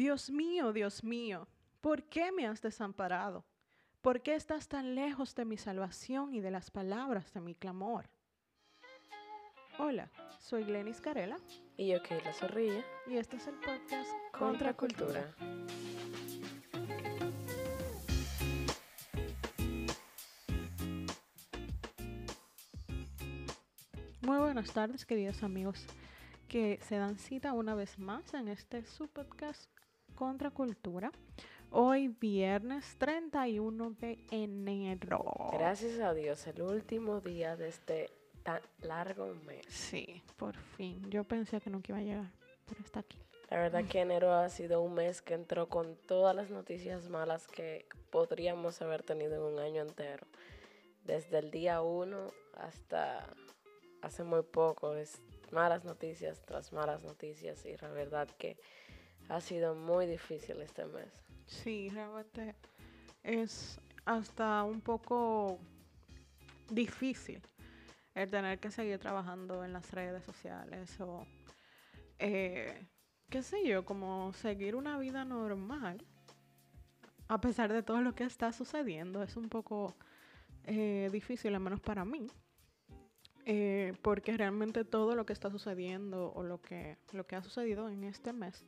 Dios 0.00 0.30
mío, 0.30 0.72
Dios 0.72 1.04
mío, 1.04 1.46
¿por 1.82 2.04
qué 2.04 2.32
me 2.32 2.46
has 2.46 2.62
desamparado? 2.62 3.44
¿Por 4.00 4.22
qué 4.22 4.34
estás 4.34 4.66
tan 4.66 4.94
lejos 4.94 5.34
de 5.34 5.44
mi 5.44 5.58
salvación 5.58 6.32
y 6.32 6.40
de 6.40 6.50
las 6.50 6.70
palabras 6.70 7.34
de 7.34 7.42
mi 7.42 7.54
clamor? 7.54 8.08
Hola, 9.78 10.10
soy 10.38 10.64
Glenis 10.64 11.02
Carela. 11.02 11.36
Y 11.76 11.88
yo, 11.88 12.02
Keila 12.02 12.32
Zorrilla. 12.32 12.82
Y 13.08 13.18
este 13.18 13.36
es 13.36 13.46
el 13.46 13.56
podcast 13.56 14.10
Contra 14.32 14.72
Cultura. 14.72 15.34
Muy 24.22 24.38
buenas 24.38 24.72
tardes, 24.72 25.04
queridos 25.04 25.42
amigos 25.42 25.84
que 26.48 26.80
se 26.88 26.96
dan 26.96 27.18
cita 27.18 27.52
una 27.52 27.74
vez 27.74 27.98
más 27.98 28.32
en 28.32 28.48
este 28.48 28.84
su 28.86 29.06
podcast 29.06 29.70
Contra 30.20 30.50
Cultura. 30.50 31.10
Hoy 31.70 32.08
viernes 32.08 32.94
31 32.98 33.90
de 33.92 34.18
enero. 34.30 35.24
Gracias 35.50 35.98
a 35.98 36.12
Dios, 36.12 36.46
el 36.46 36.60
último 36.60 37.22
día 37.22 37.56
de 37.56 37.68
este 37.68 38.10
tan 38.42 38.60
largo 38.82 39.34
mes. 39.46 39.64
Sí, 39.66 40.22
por 40.36 40.58
fin. 40.58 41.02
Yo 41.08 41.24
pensé 41.24 41.58
que 41.62 41.70
nunca 41.70 41.92
iba 41.92 41.98
a 42.00 42.02
llegar, 42.02 42.30
pero 42.68 42.82
está 42.82 43.00
aquí. 43.00 43.18
La 43.48 43.60
verdad 43.60 43.82
que 43.86 44.00
enero 44.02 44.34
ha 44.34 44.50
sido 44.50 44.82
un 44.82 44.92
mes 44.92 45.22
que 45.22 45.32
entró 45.32 45.70
con 45.70 45.96
todas 46.06 46.36
las 46.36 46.50
noticias 46.50 47.08
malas 47.08 47.46
que 47.46 47.86
podríamos 48.10 48.82
haber 48.82 49.02
tenido 49.02 49.36
en 49.36 49.54
un 49.54 49.58
año 49.58 49.80
entero. 49.80 50.26
Desde 51.02 51.38
el 51.38 51.50
día 51.50 51.80
1 51.80 52.26
hasta 52.58 53.26
hace 54.02 54.22
muy 54.22 54.42
poco. 54.42 54.96
Es 54.96 55.18
malas 55.50 55.86
noticias 55.86 56.42
tras 56.44 56.74
malas 56.74 57.04
noticias 57.04 57.64
y 57.64 57.74
la 57.78 57.88
verdad 57.88 58.28
que 58.36 58.58
ha 59.30 59.40
sido 59.40 59.74
muy 59.74 60.06
difícil 60.06 60.60
este 60.60 60.84
mes. 60.86 61.08
Sí, 61.46 61.88
realmente 61.88 62.54
es 63.22 63.80
hasta 64.04 64.64
un 64.64 64.80
poco 64.80 65.58
difícil 66.68 67.40
el 68.14 68.30
tener 68.30 68.58
que 68.58 68.70
seguir 68.70 68.98
trabajando 68.98 69.64
en 69.64 69.72
las 69.72 69.90
redes 69.92 70.24
sociales 70.24 71.00
o, 71.00 71.24
eh, 72.18 72.86
qué 73.28 73.42
sé 73.42 73.66
yo, 73.66 73.84
como 73.84 74.32
seguir 74.32 74.74
una 74.74 74.98
vida 74.98 75.24
normal 75.24 76.04
a 77.28 77.40
pesar 77.40 77.72
de 77.72 77.84
todo 77.84 78.00
lo 78.00 78.14
que 78.16 78.24
está 78.24 78.52
sucediendo. 78.52 79.22
Es 79.22 79.36
un 79.36 79.48
poco 79.48 79.94
eh, 80.64 81.08
difícil, 81.12 81.54
al 81.54 81.60
menos 81.60 81.80
para 81.80 82.04
mí. 82.04 82.26
Eh, 83.46 83.94
porque 84.02 84.36
realmente 84.36 84.84
todo 84.84 85.14
lo 85.14 85.24
que 85.24 85.32
está 85.32 85.50
sucediendo 85.50 86.32
o 86.32 86.42
lo 86.42 86.60
que, 86.60 86.98
lo 87.12 87.26
que 87.26 87.36
ha 87.36 87.42
sucedido 87.42 87.88
en 87.88 88.04
este 88.04 88.32
mes 88.32 88.64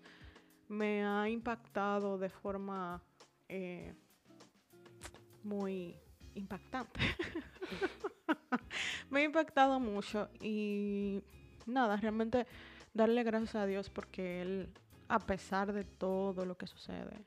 me 0.73 1.05
ha 1.05 1.29
impactado 1.29 2.19
de 2.19 2.31
forma 2.31 3.03
eh, 3.49 3.95
muy 5.45 5.95
impactante. 6.35 7.01
me 9.11 9.21
ha 9.21 9.25
impactado 9.25 9.79
mucho 9.79 10.31
y 10.41 11.23
nada, 11.67 11.99
realmente 11.99 12.47
darle 12.95 13.23
gracias 13.23 13.57
a 13.57 13.67
Dios 13.67 13.91
porque 13.91 14.41
Él, 14.41 14.73
a 15.09 15.19
pesar 15.19 15.75
de 15.75 15.85
todo 15.85 16.47
lo 16.47 16.57
que 16.57 16.67
sucede, 16.67 17.27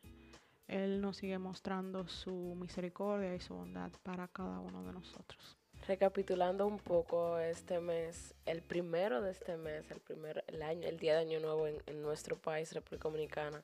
Él 0.67 0.99
nos 0.99 1.17
sigue 1.17 1.37
mostrando 1.37 2.07
su 2.07 2.55
misericordia 2.59 3.35
y 3.35 3.39
su 3.39 3.53
bondad 3.53 3.91
para 4.01 4.27
cada 4.27 4.59
uno 4.59 4.83
de 4.83 4.91
nosotros. 4.91 5.55
Recapitulando 5.87 6.65
un 6.65 6.79
poco 6.79 7.37
este 7.37 7.79
mes, 7.79 8.33
el 8.45 8.63
primero 8.63 9.21
de 9.21 9.31
este 9.31 9.55
mes, 9.55 9.89
el 9.91 9.99
primer 9.99 10.43
el 10.47 10.63
año, 10.63 10.87
el 10.87 10.97
día 10.97 11.13
de 11.13 11.19
Año 11.19 11.39
Nuevo 11.39 11.67
en, 11.67 12.01
nuestro 12.01 12.37
país, 12.37 12.73
República 12.73 13.07
Dominicana, 13.07 13.63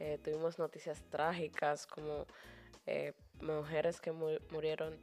eh, 0.00 0.18
tuvimos 0.24 0.58
noticias 0.58 1.04
trágicas 1.08 1.86
como 1.86 2.26
eh, 2.86 3.12
mujeres 3.40 4.00
que 4.00 4.10
murieron 4.10 4.98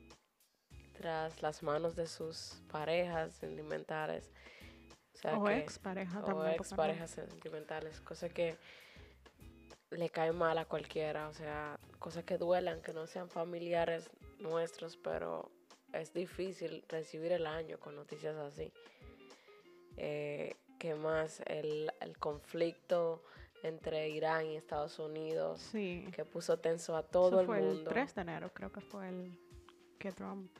tras 0.93 1.41
las 1.41 1.63
manos 1.63 1.95
de 1.95 2.07
sus 2.07 2.61
parejas 2.69 3.33
sentimentales. 3.33 4.29
O, 5.37 5.49
ex 5.49 5.79
parejas 5.79 6.23
O 6.25 6.45
ex 6.45 6.73
parejas 6.73 7.11
sentimentales, 7.11 8.01
cosa 8.01 8.27
que 8.27 8.57
le 9.91 10.09
cae 10.09 10.33
mal 10.33 10.57
a 10.57 10.65
cualquiera, 10.65 11.29
o 11.29 11.33
sea, 11.33 11.79
cosas 11.99 12.25
que 12.25 12.37
duelan, 12.37 12.81
que 12.81 12.93
no 12.93 13.07
sean 13.07 13.29
familiares 13.29 14.09
nuestros, 14.39 14.97
pero 14.97 15.49
es 15.93 16.13
difícil 16.13 16.83
recibir 16.89 17.31
el 17.31 17.45
año 17.45 17.79
con 17.79 17.95
noticias 17.95 18.35
así. 18.35 18.71
Eh, 19.97 20.55
¿Qué 20.79 20.95
más? 20.95 21.41
El, 21.45 21.91
conflicto 22.19 23.23
entre 23.61 24.09
Irán 24.09 24.47
y 24.47 24.57
Estados 24.57 24.99
Unidos, 24.99 25.69
que 25.71 26.25
puso 26.31 26.57
tenso 26.57 26.97
a 26.97 27.03
todo 27.03 27.39
el 27.41 27.47
mundo. 27.47 27.79
El 27.79 27.83
3 27.85 28.15
de 28.15 28.21
enero 28.21 28.53
creo 28.53 28.71
que 28.71 28.81
fue 28.81 29.07
el 29.07 29.31
que 29.97 30.11
Trump 30.11 30.51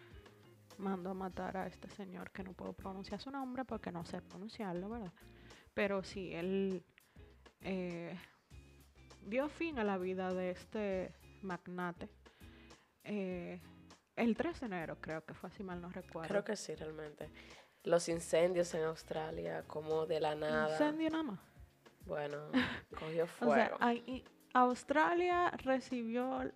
mandó 0.78 1.10
a 1.10 1.14
matar 1.14 1.58
a 1.58 1.68
este 1.68 1.90
señor, 1.90 2.32
que 2.32 2.44
no 2.44 2.54
puedo 2.54 2.74
pronunciar 2.74 3.20
su 3.20 3.30
nombre 3.32 3.66
porque 3.66 3.92
no 3.92 4.06
sé 4.06 4.22
pronunciarlo, 4.22 4.90
¿verdad? 4.90 5.12
Pero 5.74 6.04
sí, 6.04 6.34
él 6.34 6.84
eh, 7.62 8.18
dio 9.26 9.50
fin 9.50 9.80
a 9.80 9.84
la 9.84 9.98
vida 9.98 10.34
de 10.34 10.52
este 10.52 11.14
magnate. 11.42 12.08
Eh, 13.04 13.60
el 14.16 14.36
3 14.36 14.60
de 14.60 14.66
enero 14.66 14.98
creo 15.00 15.24
que 15.26 15.34
fue, 15.34 15.50
si 15.52 15.64
mal 15.64 15.82
no 15.82 15.90
recuerdo. 15.90 16.28
Creo 16.28 16.44
que 16.44 16.56
sí, 16.56 16.76
realmente. 16.76 17.30
Los 17.84 18.08
incendios 18.10 18.74
en 18.74 18.84
Australia, 18.84 19.64
como 19.68 20.06
de 20.06 20.20
la 20.20 20.36
nada. 20.36 20.72
¿Incendio 20.72 21.10
nada 21.10 21.24
más? 21.24 21.40
Bueno, 22.06 22.38
cogió 23.00 23.28
fuego. 23.28 23.54
o 23.54 23.56
sea, 23.56 23.96
Australia 24.54 25.52
recibió 25.64 26.52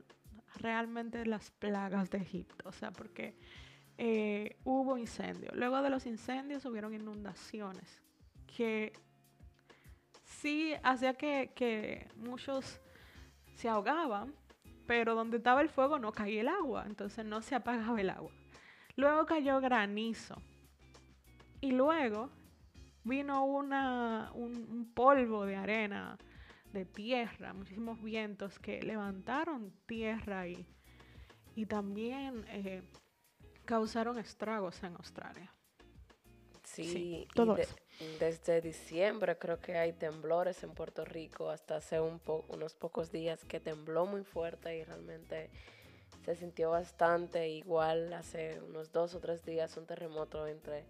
realmente 0.55 1.25
las 1.25 1.51
plagas 1.51 2.09
de 2.09 2.19
Egipto, 2.19 2.69
o 2.69 2.71
sea, 2.71 2.91
porque 2.91 3.35
eh, 3.97 4.57
hubo 4.63 4.97
incendios. 4.97 5.55
Luego 5.55 5.81
de 5.81 5.89
los 5.89 6.05
incendios 6.05 6.65
hubieron 6.65 6.93
inundaciones 6.93 8.01
que 8.55 8.93
sí 10.23 10.73
hacía 10.83 11.15
que, 11.15 11.51
que 11.55 12.07
muchos 12.15 12.79
se 13.55 13.67
ahogaban 13.67 14.33
pero 14.87 15.13
donde 15.13 15.37
estaba 15.37 15.61
el 15.61 15.69
fuego 15.69 15.99
no 15.99 16.11
caía 16.11 16.41
el 16.41 16.47
agua, 16.47 16.85
entonces 16.87 17.25
no 17.25 17.41
se 17.41 17.55
apagaba 17.55 17.99
el 17.99 18.09
agua. 18.09 18.31
Luego 18.95 19.25
cayó 19.25 19.59
granizo 19.59 20.41
y 21.61 21.71
luego 21.71 22.31
vino 23.03 23.45
una, 23.45 24.31
un, 24.33 24.91
polvo 24.93 25.45
de 25.45 25.55
arena, 25.55 26.17
de 26.73 26.85
tierra, 26.85 27.53
muchísimos 27.53 28.01
vientos 28.01 28.57
que 28.59 28.81
levantaron 28.81 29.71
tierra 29.85 30.47
y, 30.47 30.65
y 31.55 31.65
también 31.65 32.45
eh, 32.49 32.81
causaron 33.65 34.17
estragos 34.17 34.81
en 34.83 34.95
Australia. 34.95 35.53
Sí, 36.63 37.27
todo 37.33 37.55
desde 38.19 38.61
diciembre 38.61 39.37
creo 39.37 39.59
que 39.59 39.77
hay 39.77 39.91
temblores 39.91 40.63
en 40.63 40.71
Puerto 40.71 41.03
Rico, 41.03 41.49
hasta 41.49 41.77
hace 41.77 41.99
un 41.99 42.21
unos 42.49 42.75
pocos 42.75 43.11
días 43.11 43.43
que 43.45 43.59
tembló 43.59 44.05
muy 44.05 44.23
fuerte 44.23 44.77
y 44.77 44.83
realmente 44.83 45.49
se 46.25 46.35
sintió 46.35 46.71
bastante. 46.71 47.47
Igual 47.49 48.13
hace 48.13 48.59
unos 48.61 48.91
dos 48.91 49.15
o 49.15 49.19
tres 49.19 49.43
días 49.45 49.77
un 49.77 49.85
terremoto 49.85 50.45
entre 50.47 50.85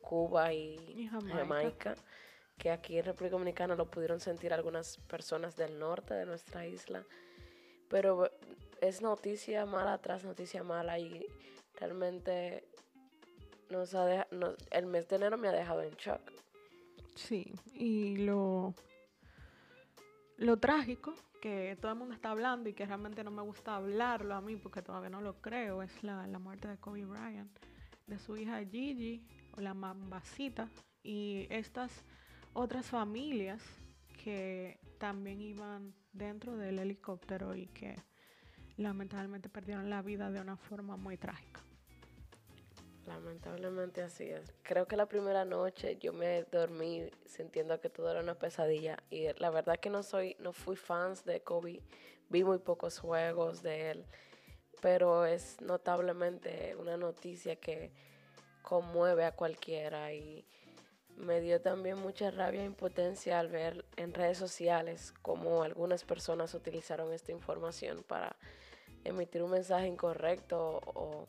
Cuba 0.00 0.52
y, 0.52 1.08
Jamaica. 1.08 1.96
que 2.58 2.70
aquí 2.70 2.98
en 2.98 3.06
República 3.06 3.32
Dominicana 3.32 3.74
lo 3.74 3.90
pudieron 3.90 4.20
sentir 4.20 4.52
algunas 4.52 4.98
personas 5.08 5.56
del 5.56 5.78
norte 5.78 6.14
de 6.14 6.26
nuestra 6.26 6.66
isla. 6.66 7.04
Pero 7.88 8.30
es 8.80 9.02
noticia 9.02 9.66
mala 9.66 9.98
tras 9.98 10.24
noticia 10.24 10.62
mala 10.62 10.98
y 10.98 11.26
realmente 11.74 12.64
nos 13.70 13.94
ha 13.94 14.28
el 14.70 14.86
mes 14.86 15.08
de 15.08 15.16
enero 15.16 15.38
me 15.38 15.48
ha 15.48 15.52
dejado 15.52 15.82
en 15.82 15.94
shock. 15.94 16.20
Sí, 17.14 17.52
y 17.74 18.16
lo, 18.16 18.74
lo 20.36 20.58
trágico 20.58 21.14
que 21.42 21.76
todo 21.80 21.92
el 21.92 21.98
mundo 21.98 22.14
está 22.14 22.30
hablando 22.30 22.68
y 22.68 22.72
que 22.72 22.86
realmente 22.86 23.24
no 23.24 23.30
me 23.30 23.42
gusta 23.42 23.76
hablarlo 23.76 24.34
a 24.34 24.40
mí 24.40 24.56
porque 24.56 24.80
todavía 24.80 25.10
no 25.10 25.20
lo 25.20 25.40
creo 25.40 25.82
es 25.82 26.02
la, 26.02 26.26
muerte 26.38 26.68
de 26.68 26.78
Kobe 26.78 27.04
Bryant, 27.04 27.50
de 28.06 28.18
su 28.18 28.36
hija 28.36 28.64
Gigi 28.64 29.26
o 29.56 29.60
la 29.60 29.74
mambacita 29.74 30.68
y 31.02 31.46
estas 31.50 32.04
otras 32.52 32.86
familias 32.86 33.60
que 34.22 34.78
también 34.98 35.40
iban 35.40 35.94
dentro 36.12 36.56
del 36.56 36.78
helicóptero 36.78 37.56
y 37.56 37.66
que 37.66 37.96
lamentablemente 38.76 39.48
perdieron 39.48 39.90
la 39.90 40.00
vida 40.00 40.30
de 40.30 40.40
una 40.40 40.56
forma 40.56 40.96
muy 40.96 41.16
trágica. 41.16 41.61
Lamentablemente 43.06 44.02
así 44.02 44.30
es. 44.30 44.52
Creo 44.62 44.86
que 44.86 44.96
la 44.96 45.06
primera 45.06 45.44
noche 45.44 45.96
yo 46.00 46.12
me 46.12 46.44
dormí 46.44 47.10
sintiendo 47.26 47.80
que 47.80 47.90
todo 47.90 48.10
era 48.10 48.20
una 48.20 48.38
pesadilla 48.38 48.96
y 49.10 49.26
la 49.38 49.50
verdad 49.50 49.80
que 49.80 49.90
no 49.90 50.02
soy, 50.02 50.36
no 50.38 50.52
fui 50.52 50.76
fans 50.76 51.24
de 51.24 51.40
Kobe, 51.40 51.82
vi 52.28 52.44
muy 52.44 52.58
pocos 52.58 53.00
juegos 53.00 53.62
de 53.62 53.90
él, 53.90 54.06
pero 54.80 55.26
es 55.26 55.60
notablemente 55.60 56.76
una 56.76 56.96
noticia 56.96 57.56
que 57.56 57.92
conmueve 58.62 59.24
a 59.24 59.32
cualquiera 59.32 60.12
y 60.12 60.46
me 61.16 61.40
dio 61.40 61.60
también 61.60 61.98
mucha 61.98 62.30
rabia 62.30 62.62
e 62.62 62.66
impotencia 62.66 63.38
al 63.38 63.48
ver 63.48 63.84
en 63.96 64.14
redes 64.14 64.38
sociales 64.38 65.12
cómo 65.22 65.62
algunas 65.62 66.04
personas 66.04 66.54
utilizaron 66.54 67.12
esta 67.12 67.32
información 67.32 68.04
para 68.04 68.36
emitir 69.04 69.42
un 69.42 69.50
mensaje 69.50 69.88
incorrecto 69.88 70.80
o 70.84 71.26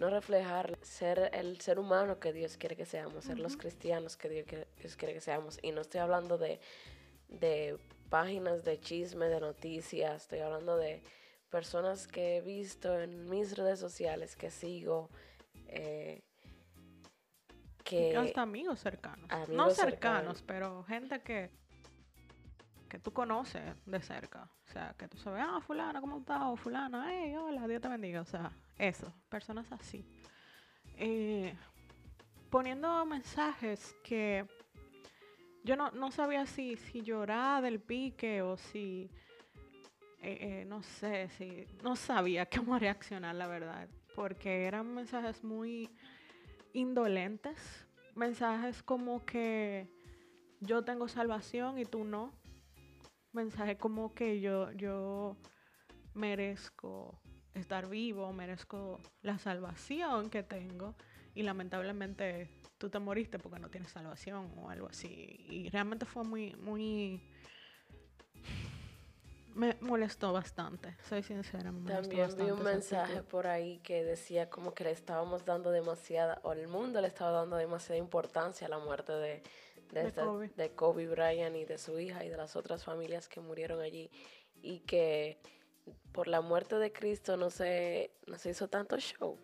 no 0.00 0.08
reflejar 0.08 0.78
ser 0.80 1.30
el 1.34 1.60
ser 1.60 1.78
humano 1.78 2.18
que 2.18 2.32
Dios 2.32 2.56
quiere 2.56 2.74
que 2.74 2.86
seamos, 2.86 3.26
ser 3.26 3.38
los 3.38 3.58
cristianos 3.58 4.16
que 4.16 4.30
Dios, 4.30 4.96
quiere 4.96 5.12
que 5.12 5.20
seamos. 5.20 5.58
Y 5.60 5.72
no 5.72 5.82
estoy 5.82 6.00
hablando 6.00 6.38
de, 6.38 6.58
de 7.28 7.78
páginas 8.08 8.64
de 8.64 8.80
chisme, 8.80 9.26
de 9.26 9.40
noticias, 9.40 10.22
estoy 10.22 10.38
hablando 10.38 10.78
de 10.78 11.02
personas 11.50 12.08
que 12.08 12.38
he 12.38 12.40
visto 12.40 12.98
en 12.98 13.28
mis 13.28 13.58
redes 13.58 13.78
sociales, 13.78 14.36
que 14.36 14.50
sigo, 14.50 15.10
eh, 15.68 16.22
que... 17.84 18.16
Hasta 18.16 18.40
amigos 18.40 18.80
cercanos. 18.80 19.28
no 19.50 19.68
cercanos, 19.68 20.42
pero 20.42 20.82
gente 20.84 21.20
que, 21.20 21.50
que 22.90 22.98
tú 22.98 23.12
conoces 23.12 23.62
de 23.86 24.02
cerca. 24.02 24.50
O 24.68 24.72
sea, 24.72 24.94
que 24.98 25.08
tú 25.08 25.16
sabes, 25.16 25.42
ah, 25.46 25.60
fulana, 25.66 26.00
¿cómo 26.00 26.18
estás? 26.18 26.42
O 26.42 26.56
fulana, 26.56 27.06
hey, 27.08 27.34
hola, 27.36 27.66
Dios 27.66 27.80
te 27.80 27.88
bendiga. 27.88 28.20
O 28.20 28.26
sea, 28.26 28.50
eso, 28.76 29.14
personas 29.30 29.70
así. 29.72 30.04
Eh, 30.96 31.54
poniendo 32.50 33.06
mensajes 33.06 33.94
que 34.02 34.44
yo 35.62 35.76
no, 35.76 36.10
sabía 36.10 36.44
si, 36.46 36.76
si 36.76 37.02
llorar 37.02 37.62
del 37.62 37.80
pique 37.80 38.42
o 38.42 38.56
si, 38.56 39.08
eh, 40.18 40.38
eh, 40.40 40.64
no 40.66 40.82
sé, 40.82 41.28
si 41.38 41.66
no 41.82 41.94
sabía 41.94 42.46
cómo 42.50 42.78
reaccionar, 42.78 43.36
la 43.36 43.46
verdad, 43.46 43.88
porque 44.16 44.64
eran 44.66 44.92
mensajes 44.94 45.44
muy 45.44 45.88
indolentes, 46.72 47.86
mensajes 48.16 48.82
como 48.82 49.24
que 49.24 49.88
yo 50.60 50.82
tengo 50.82 51.08
salvación 51.08 51.78
y 51.78 51.84
tú 51.84 52.04
no, 52.04 52.32
mensajes 53.32 53.76
como 53.78 54.14
que 54.14 54.40
yo, 54.40 54.70
yo 54.72 55.36
merezco 56.14 57.20
estar 57.54 57.88
vivo, 57.88 58.32
merezco 58.32 59.00
la 59.22 59.38
salvación 59.38 60.30
que 60.30 60.42
tengo 60.42 60.94
y 61.34 61.42
lamentablemente 61.42 62.48
tú 62.78 62.88
te 62.88 62.98
moriste 62.98 63.38
porque 63.38 63.58
no 63.58 63.68
tienes 63.68 63.90
salvación 63.90 64.52
o 64.58 64.70
algo 64.70 64.88
así. 64.88 65.44
Y 65.48 65.68
realmente 65.68 66.06
fue 66.06 66.24
muy, 66.24 66.54
muy... 66.56 67.20
Me 69.54 69.76
molestó 69.80 70.32
bastante, 70.32 70.96
soy 71.08 71.22
sincera. 71.22 71.72
También 71.86 72.36
vi 72.36 72.50
un 72.50 72.62
mensaje 72.62 73.22
por 73.22 73.48
ahí 73.48 73.78
que 73.80 74.04
decía 74.04 74.48
como 74.48 74.74
que 74.74 74.84
le 74.84 74.92
estábamos 74.92 75.44
dando 75.44 75.72
demasiada, 75.72 76.40
o 76.44 76.52
el 76.52 76.68
mundo 76.68 77.00
le 77.00 77.08
estaba 77.08 77.32
dando 77.32 77.56
demasiada 77.56 77.98
importancia 77.98 78.68
a 78.68 78.70
la 78.70 78.78
muerte 78.78 79.12
de, 79.12 79.42
de, 79.92 80.12
Kobe. 80.12 80.50
de 80.56 80.70
Kobe 80.70 81.06
Bryant 81.06 81.56
y 81.56 81.64
de 81.64 81.78
su 81.78 81.98
hija 81.98 82.24
y 82.24 82.28
de 82.28 82.36
las 82.36 82.56
otras 82.56 82.84
familias 82.84 83.28
que 83.28 83.40
murieron 83.40 83.80
allí. 83.80 84.10
Y 84.62 84.80
que 84.80 85.38
por 86.12 86.28
la 86.28 86.40
muerte 86.40 86.76
de 86.76 86.92
Cristo 86.92 87.36
no 87.36 87.50
se, 87.50 88.10
no 88.26 88.38
se 88.38 88.50
hizo 88.50 88.68
tanto 88.68 88.98
show. 88.98 89.38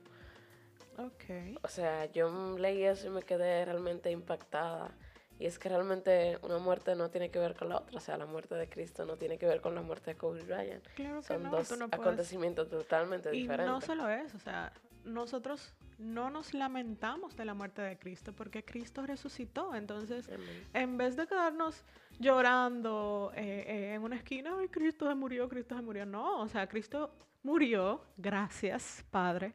Okay. 0.99 1.59
O 1.63 1.69
sea, 1.69 2.07
yo 2.07 2.57
leí 2.59 2.85
eso 2.85 3.09
y 3.09 3.11
me 3.11 3.23
quedé 3.23 3.65
realmente 3.65 4.11
impactada. 4.11 4.97
Y 5.39 5.45
es 5.45 5.59
que 5.59 5.69
realmente 5.69 6.39
una 6.43 6.59
muerte 6.59 6.95
no 6.95 7.11
tiene 7.11 7.31
que 7.31 7.39
ver 7.39 7.55
con 7.55 7.69
la 7.69 7.79
otra. 7.79 7.97
O 7.99 8.01
sea, 8.01 8.17
la 8.17 8.25
muerte 8.25 8.55
de 8.55 8.69
Cristo 8.71 9.05
no 9.05 9.17
tiene 9.17 9.37
que 9.37 9.47
ver 9.47 9.61
con 9.61 9.75
la 9.75 9.83
muerte 9.83 10.13
de 10.13 10.17
Kobe 10.17 10.43
Bryant. 10.43 10.87
Claro 10.95 11.23
Son 11.23 11.43
no, 11.43 11.51
dos 11.51 11.71
acontecimientos 11.93 12.71
totalmente 12.71 13.31
diferentes. 13.31 13.67
Y 13.67 13.75
no 13.75 13.81
solo 13.83 14.09
eso, 14.09 14.37
o 14.37 14.41
sea, 14.41 14.73
nosotros 15.05 15.75
no 15.99 16.31
nos 16.31 16.53
lamentamos 16.53 17.37
de 17.37 17.45
la 17.45 17.55
muerte 17.55 17.83
de 17.83 17.99
Cristo 17.99 18.33
porque 18.33 18.65
Cristo 18.65 19.07
resucitó. 19.07 19.75
Entonces, 19.75 20.29
en 20.75 20.97
vez 20.97 21.17
de 21.17 21.27
quedarnos 21.27 21.85
llorando 22.19 23.33
eh, 23.35 23.65
eh, 23.67 23.95
en 23.95 24.03
una 24.03 24.17
esquina, 24.17 24.57
ay, 24.59 24.69
Cristo 24.69 25.09
se 25.09 25.15
murió, 25.15 25.49
Cristo 25.49 25.77
se 25.77 25.83
murió. 25.83 26.05
No, 26.05 26.41
o 26.41 26.49
sea, 26.49 26.69
Cristo 26.69 27.11
murió, 27.43 28.03
gracias, 28.17 29.05
Padre, 29.11 29.55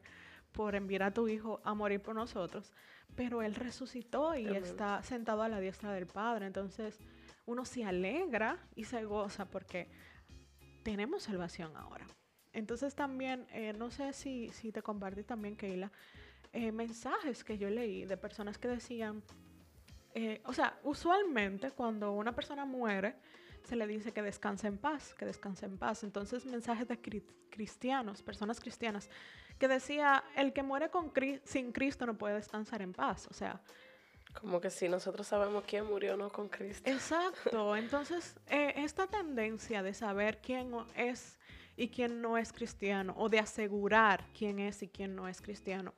por 0.52 0.74
enviar 0.74 1.04
a 1.04 1.14
tu 1.14 1.28
Hijo 1.28 1.60
a 1.64 1.74
morir 1.74 2.00
por 2.00 2.14
nosotros. 2.14 2.72
Pero 3.14 3.42
Él 3.42 3.54
resucitó 3.54 4.34
y 4.34 4.46
está 4.46 5.02
sentado 5.02 5.42
a 5.42 5.48
la 5.48 5.60
diestra 5.60 5.92
del 5.92 6.06
Padre. 6.06 6.46
Entonces, 6.46 6.98
uno 7.46 7.64
se 7.64 7.84
alegra 7.84 8.58
y 8.74 8.84
se 8.84 9.04
goza 9.04 9.44
porque 9.44 9.88
tenemos 10.82 11.24
salvación 11.24 11.76
ahora. 11.76 12.06
Entonces 12.52 12.94
también, 12.94 13.46
eh, 13.52 13.72
no 13.72 13.90
sé 13.90 14.12
si, 14.12 14.48
si 14.50 14.72
te 14.72 14.82
compartí 14.82 15.22
también, 15.22 15.56
Keila, 15.56 15.90
eh, 16.52 16.70
mensajes 16.70 17.44
que 17.44 17.56
yo 17.56 17.70
leí 17.70 18.04
de 18.04 18.16
personas 18.16 18.58
que 18.58 18.68
decían, 18.68 19.22
eh, 20.14 20.42
o 20.44 20.52
sea, 20.52 20.78
usualmente 20.82 21.70
cuando 21.70 22.12
una 22.12 22.34
persona 22.34 22.66
muere, 22.66 23.16
se 23.62 23.74
le 23.74 23.86
dice 23.86 24.12
que 24.12 24.20
descanse 24.20 24.66
en 24.66 24.76
paz, 24.76 25.14
que 25.14 25.24
descanse 25.24 25.64
en 25.64 25.78
paz. 25.78 26.04
Entonces, 26.04 26.44
mensajes 26.44 26.86
de 26.88 27.00
cristianos, 27.48 28.22
personas 28.22 28.60
cristianas, 28.60 29.08
que 29.58 29.66
decía, 29.66 30.24
el 30.36 30.52
que 30.52 30.62
muere 30.62 30.90
con 30.90 31.12
sin 31.44 31.72
Cristo 31.72 32.04
no 32.04 32.18
puede 32.18 32.34
descansar 32.34 32.82
en 32.82 32.92
paz. 32.92 33.28
O 33.30 33.34
sea... 33.34 33.62
Como 34.34 34.60
que 34.60 34.70
si 34.70 34.88
nosotros 34.88 35.26
sabemos 35.26 35.64
quién 35.66 35.86
murió 35.86 36.16
no 36.16 36.30
con 36.30 36.48
Cristo. 36.48 36.90
Exacto. 36.90 37.76
Entonces, 37.76 38.34
esta 38.46 39.06
tendencia 39.06 39.82
de 39.82 39.94
saber 39.94 40.40
quién 40.42 40.72
es 40.96 41.38
y 41.76 41.88
quién 41.88 42.20
no 42.20 42.36
es 42.36 42.52
cristiano, 42.52 43.14
o 43.16 43.28
de 43.28 43.38
asegurar 43.38 44.26
quién 44.36 44.58
es 44.58 44.82
y 44.82 44.88
quién 44.88 45.14
no 45.14 45.28
es 45.28 45.40
cristiano, 45.40 45.94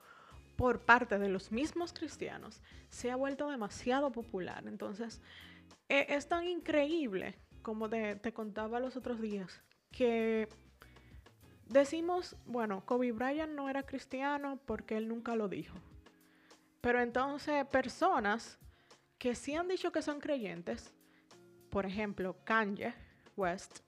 por 0.57 0.81
parte 0.81 1.19
de 1.19 1.29
los 1.29 1.53
mismos 1.53 1.93
cristianos 1.93 2.61
se 2.89 3.11
ha 3.11 3.17
vuelto 3.17 3.51
demasiado 3.51 4.13
popular. 4.13 4.65
Entonces, 4.67 5.21
e, 5.89 6.07
es 6.09 6.29
tan 6.29 6.47
increíble, 6.47 7.35
como 7.63 7.89
te, 7.89 8.33
contaba 8.33 8.81
los 8.81 8.97
otros 8.97 9.21
días, 9.21 9.63
que 9.91 10.49
decimos, 11.67 12.37
bueno, 12.47 12.85
Kobe 12.85 13.13
Bryant 13.13 13.53
no 13.53 13.69
era 13.69 13.83
cristiano 13.83 14.61
porque 14.67 14.97
él 14.97 15.09
nunca 15.09 15.35
lo 15.35 15.49
dijo. 15.49 15.77
Pero 16.81 17.01
entonces 17.01 17.65
personas 17.67 18.59
que 19.19 19.35
sí 19.35 19.55
han 19.55 19.69
dicho 19.69 19.91
que 19.91 20.03
son 20.03 20.21
creyentes, 20.21 20.93
por 21.71 21.87
ejemplo, 21.87 22.37
Kanye 22.45 22.95
West, 23.37 23.79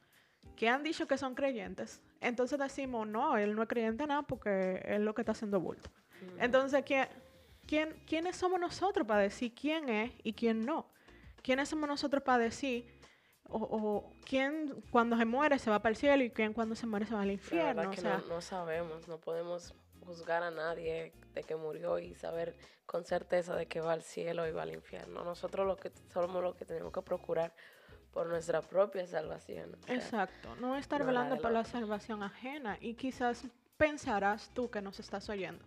que 0.57 0.69
han 0.69 0.83
dicho 0.83 1.07
que 1.07 1.19
son 1.19 1.35
creyentes, 1.35 2.03
entonces 2.21 2.59
decimos, 2.59 3.07
no, 3.07 3.37
él 3.37 3.55
no 3.55 3.63
es 3.63 3.69
creyente 3.69 4.07
nada 4.07 4.23
porque 4.23 4.83
es 4.85 5.01
lo 5.01 5.15
que 5.15 5.23
está 5.23 5.33
haciendo 5.33 5.61
bulto. 5.61 5.91
Entonces, 6.39 6.83
¿quién, 6.85 7.09
quién, 7.67 8.03
¿quiénes 8.07 8.37
somos 8.37 8.61
nosotros 8.61 9.07
para 9.07 9.21
decir 9.23 9.55
quién 9.55 9.89
es 9.89 10.13
y 10.23 10.33
quién 10.33 10.65
no? 10.65 10.87
¿Quiénes 11.43 11.69
somos 11.69 11.89
nosotros 11.89 12.23
para 12.23 12.39
decir, 12.39 12.87
o, 13.49 14.13
quién 14.25 14.83
cuando 14.91 15.17
se 15.17 15.25
muere 15.25 15.59
se 15.59 15.71
va 15.71 15.81
para 15.81 15.91
el 15.91 15.97
cielo 15.97 16.25
y 16.25 16.31
quién 16.31 16.53
cuando 16.53 16.75
se 16.75 16.87
muere 16.87 17.07
se 17.07 17.15
va 17.15 17.23
al 17.23 17.31
infierno? 17.31 17.89
o 17.89 17.93
sea, 17.93 18.23
no, 18.29 18.41
sabemos, 18.41 19.07
no 19.07 19.19
podemos 19.19 19.75
juzgar 20.01 20.43
a 20.43 20.51
nadie 20.51 21.13
de 21.35 21.43
que 21.43 21.57
murió 21.57 21.99
y 21.99 22.15
saber 22.15 22.57
con 22.87 23.05
certeza 23.05 23.55
de 23.57 23.67
que 23.67 23.81
va 23.81 23.93
al 23.93 24.03
cielo 24.03 24.47
y 24.47 24.53
va 24.53 24.63
al 24.63 24.73
infierno. 24.73 25.25
Nosotros 25.25 25.67
lo 25.67 25.77
que 25.77 25.93
somos 26.13 26.43
lo 26.43 26.55
que 26.55 26.65
tenemos 26.65 26.93
que 26.93 27.03
procurar 27.03 27.53
por 28.13 28.29
nuestra 28.29 28.63
propia 28.63 29.07
salvación. 29.07 29.77
Exacto, 29.89 30.57
no 30.57 30.77
estar 30.77 31.05
velando 31.05 31.37
por 31.37 31.53
la 31.53 31.65
salvación 31.65 32.23
ajena 32.23 32.79
y 32.81 32.95
quizás 32.95 33.45
pensarás 33.77 34.51
tú 34.55 34.71
que 34.71 34.81
nos 34.81 34.99
estás 35.01 35.29
oyendo. 35.29 35.65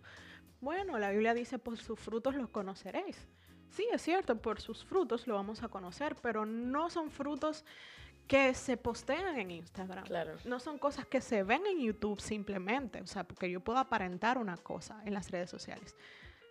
Bueno, 0.60 0.98
la 0.98 1.10
Biblia 1.10 1.34
dice, 1.34 1.58
por 1.58 1.78
sus 1.78 1.98
frutos 1.98 2.34
los 2.34 2.48
conoceréis. 2.48 3.28
Sí, 3.70 3.86
es 3.92 4.02
cierto, 4.02 4.36
por 4.36 4.60
sus 4.60 4.84
frutos 4.84 5.26
lo 5.26 5.34
vamos 5.34 5.62
a 5.62 5.68
conocer, 5.68 6.16
pero 6.20 6.44
no 6.44 6.90
son 6.90 7.10
frutos 7.10 7.64
que 8.26 8.54
se 8.54 8.76
postean 8.76 9.38
en 9.38 9.50
Instagram. 9.50 10.04
Claro. 10.04 10.36
No 10.44 10.60
son 10.60 10.78
cosas 10.78 11.06
que 11.06 11.20
se 11.20 11.42
ven 11.42 11.66
en 11.66 11.80
YouTube 11.80 12.20
simplemente, 12.20 13.00
o 13.00 13.06
sea, 13.06 13.24
porque 13.24 13.50
yo 13.50 13.60
puedo 13.60 13.78
aparentar 13.78 14.38
una 14.38 14.56
cosa 14.56 15.02
en 15.04 15.14
las 15.14 15.30
redes 15.30 15.50
sociales. 15.50 15.96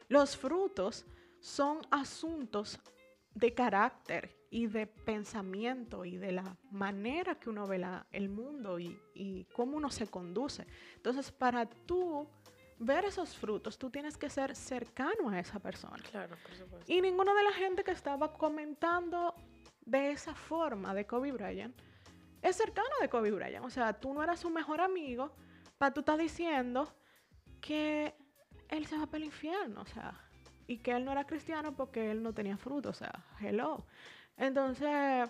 Los 0.08 0.36
frutos 0.36 1.06
son 1.40 1.80
asuntos 1.92 2.80
de 3.34 3.54
carácter 3.54 4.36
y 4.50 4.68
de 4.68 4.88
pensamiento 4.88 6.04
y 6.04 6.18
de 6.18 6.32
la 6.32 6.58
manera 6.72 7.36
que 7.36 7.50
uno 7.50 7.68
ve 7.68 7.86
el 8.12 8.30
mundo 8.30 8.80
y, 8.80 9.00
y 9.14 9.46
cómo 9.54 9.78
uno 9.78 9.90
se 9.90 10.08
conduce. 10.08 10.66
Entonces, 10.96 11.32
para 11.32 11.66
tú 11.66 12.28
ver 12.80 13.06
esos 13.06 13.38
frutos, 13.38 13.78
tú 13.78 13.90
tienes 13.90 14.18
que 14.18 14.30
ser 14.30 14.56
cercano 14.56 15.30
a 15.30 15.40
esa 15.40 15.60
persona. 15.60 16.02
Claro, 16.10 16.36
por 16.42 16.56
supuesto. 16.56 16.92
Y 16.92 17.02
ninguna 17.02 17.34
de 17.34 17.44
la 17.44 17.52
gente 17.52 17.84
que 17.84 17.92
estaba 17.92 18.34
comentando 18.34 19.36
de 19.86 20.12
esa 20.12 20.34
forma 20.34 20.94
de 20.94 21.06
Kobe 21.06 21.32
Bryant 21.32 21.76
es 22.42 22.56
cercano 22.56 22.90
de 23.02 23.10
Kobe 23.10 23.32
Bryant. 23.32 23.66
O 23.66 23.70
sea, 23.70 23.94
tú 23.94 24.14
no 24.14 24.24
eras 24.24 24.40
su 24.40 24.50
mejor 24.50 24.82
amigo, 24.82 25.32
para 25.78 25.94
tú 25.94 26.02
estás 26.02 26.18
diciendo 26.18 26.94
que 27.62 28.16
él 28.70 28.86
se 28.86 28.98
va 28.98 29.06
para 29.06 29.18
el 29.18 29.26
infierno, 29.26 29.82
o 29.82 29.86
sea, 29.86 30.14
y 30.68 30.78
que 30.78 30.92
él 30.92 31.04
no 31.04 31.12
era 31.12 31.26
cristiano 31.26 31.76
porque 31.76 32.12
él 32.12 32.24
no 32.24 32.34
tenía 32.34 32.58
fruto, 32.58 32.90
o 32.90 32.94
sea, 32.94 33.26
hello. 33.42 33.86
Entonces, 34.38 35.30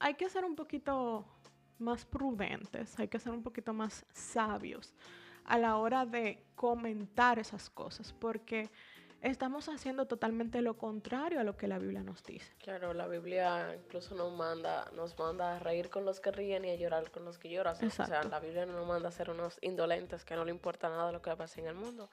hay 0.00 0.14
que 0.14 0.28
ser 0.28 0.44
un 0.44 0.56
poquito 0.56 1.26
más 1.78 2.04
prudentes, 2.04 2.98
hay 2.98 3.08
que 3.08 3.20
ser 3.20 3.32
un 3.32 3.42
poquito 3.42 3.72
más 3.72 4.04
sabios 4.12 4.94
a 5.48 5.58
la 5.58 5.78
hora 5.78 6.04
de 6.04 6.44
comentar 6.54 7.38
esas 7.38 7.70
cosas, 7.70 8.12
porque 8.12 8.70
estamos 9.22 9.68
haciendo 9.68 10.06
totalmente 10.06 10.60
lo 10.60 10.76
contrario 10.76 11.40
a 11.40 11.42
lo 11.44 11.56
que 11.56 11.66
la 11.66 11.78
Biblia 11.78 12.02
nos 12.02 12.22
dice. 12.22 12.52
Claro, 12.58 12.92
la 12.92 13.06
Biblia 13.06 13.74
incluso 13.74 14.14
nos 14.14 14.32
manda, 14.36 14.90
nos 14.94 15.18
manda 15.18 15.56
a 15.56 15.58
reír 15.58 15.88
con 15.88 16.04
los 16.04 16.20
que 16.20 16.30
ríen 16.30 16.66
y 16.66 16.70
a 16.70 16.74
llorar 16.76 17.10
con 17.10 17.24
los 17.24 17.38
que 17.38 17.48
lloran. 17.48 17.76
O 17.82 17.90
sea, 17.90 18.22
la 18.24 18.40
Biblia 18.40 18.66
no 18.66 18.74
nos 18.74 18.86
manda 18.86 19.08
a 19.08 19.12
ser 19.12 19.30
unos 19.30 19.58
indolentes 19.62 20.24
que 20.24 20.36
no 20.36 20.44
le 20.44 20.50
importa 20.50 20.90
nada 20.90 21.12
lo 21.12 21.22
que 21.22 21.34
pasa 21.34 21.60
en 21.60 21.66
el 21.66 21.74
mundo, 21.74 22.10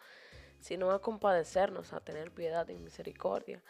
sino 0.59 0.91
a 0.91 1.01
compadecernos, 1.01 1.91
a 1.91 1.99
tener 1.99 2.31
piedad 2.31 2.67
y 2.69 2.77
misericordia. 2.77 3.61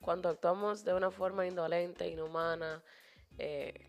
Cuando 0.00 0.28
actuamos 0.28 0.84
de 0.84 0.94
una 0.94 1.10
forma 1.10 1.46
indolente, 1.46 2.08
inhumana, 2.08 2.80
eh, 3.38 3.88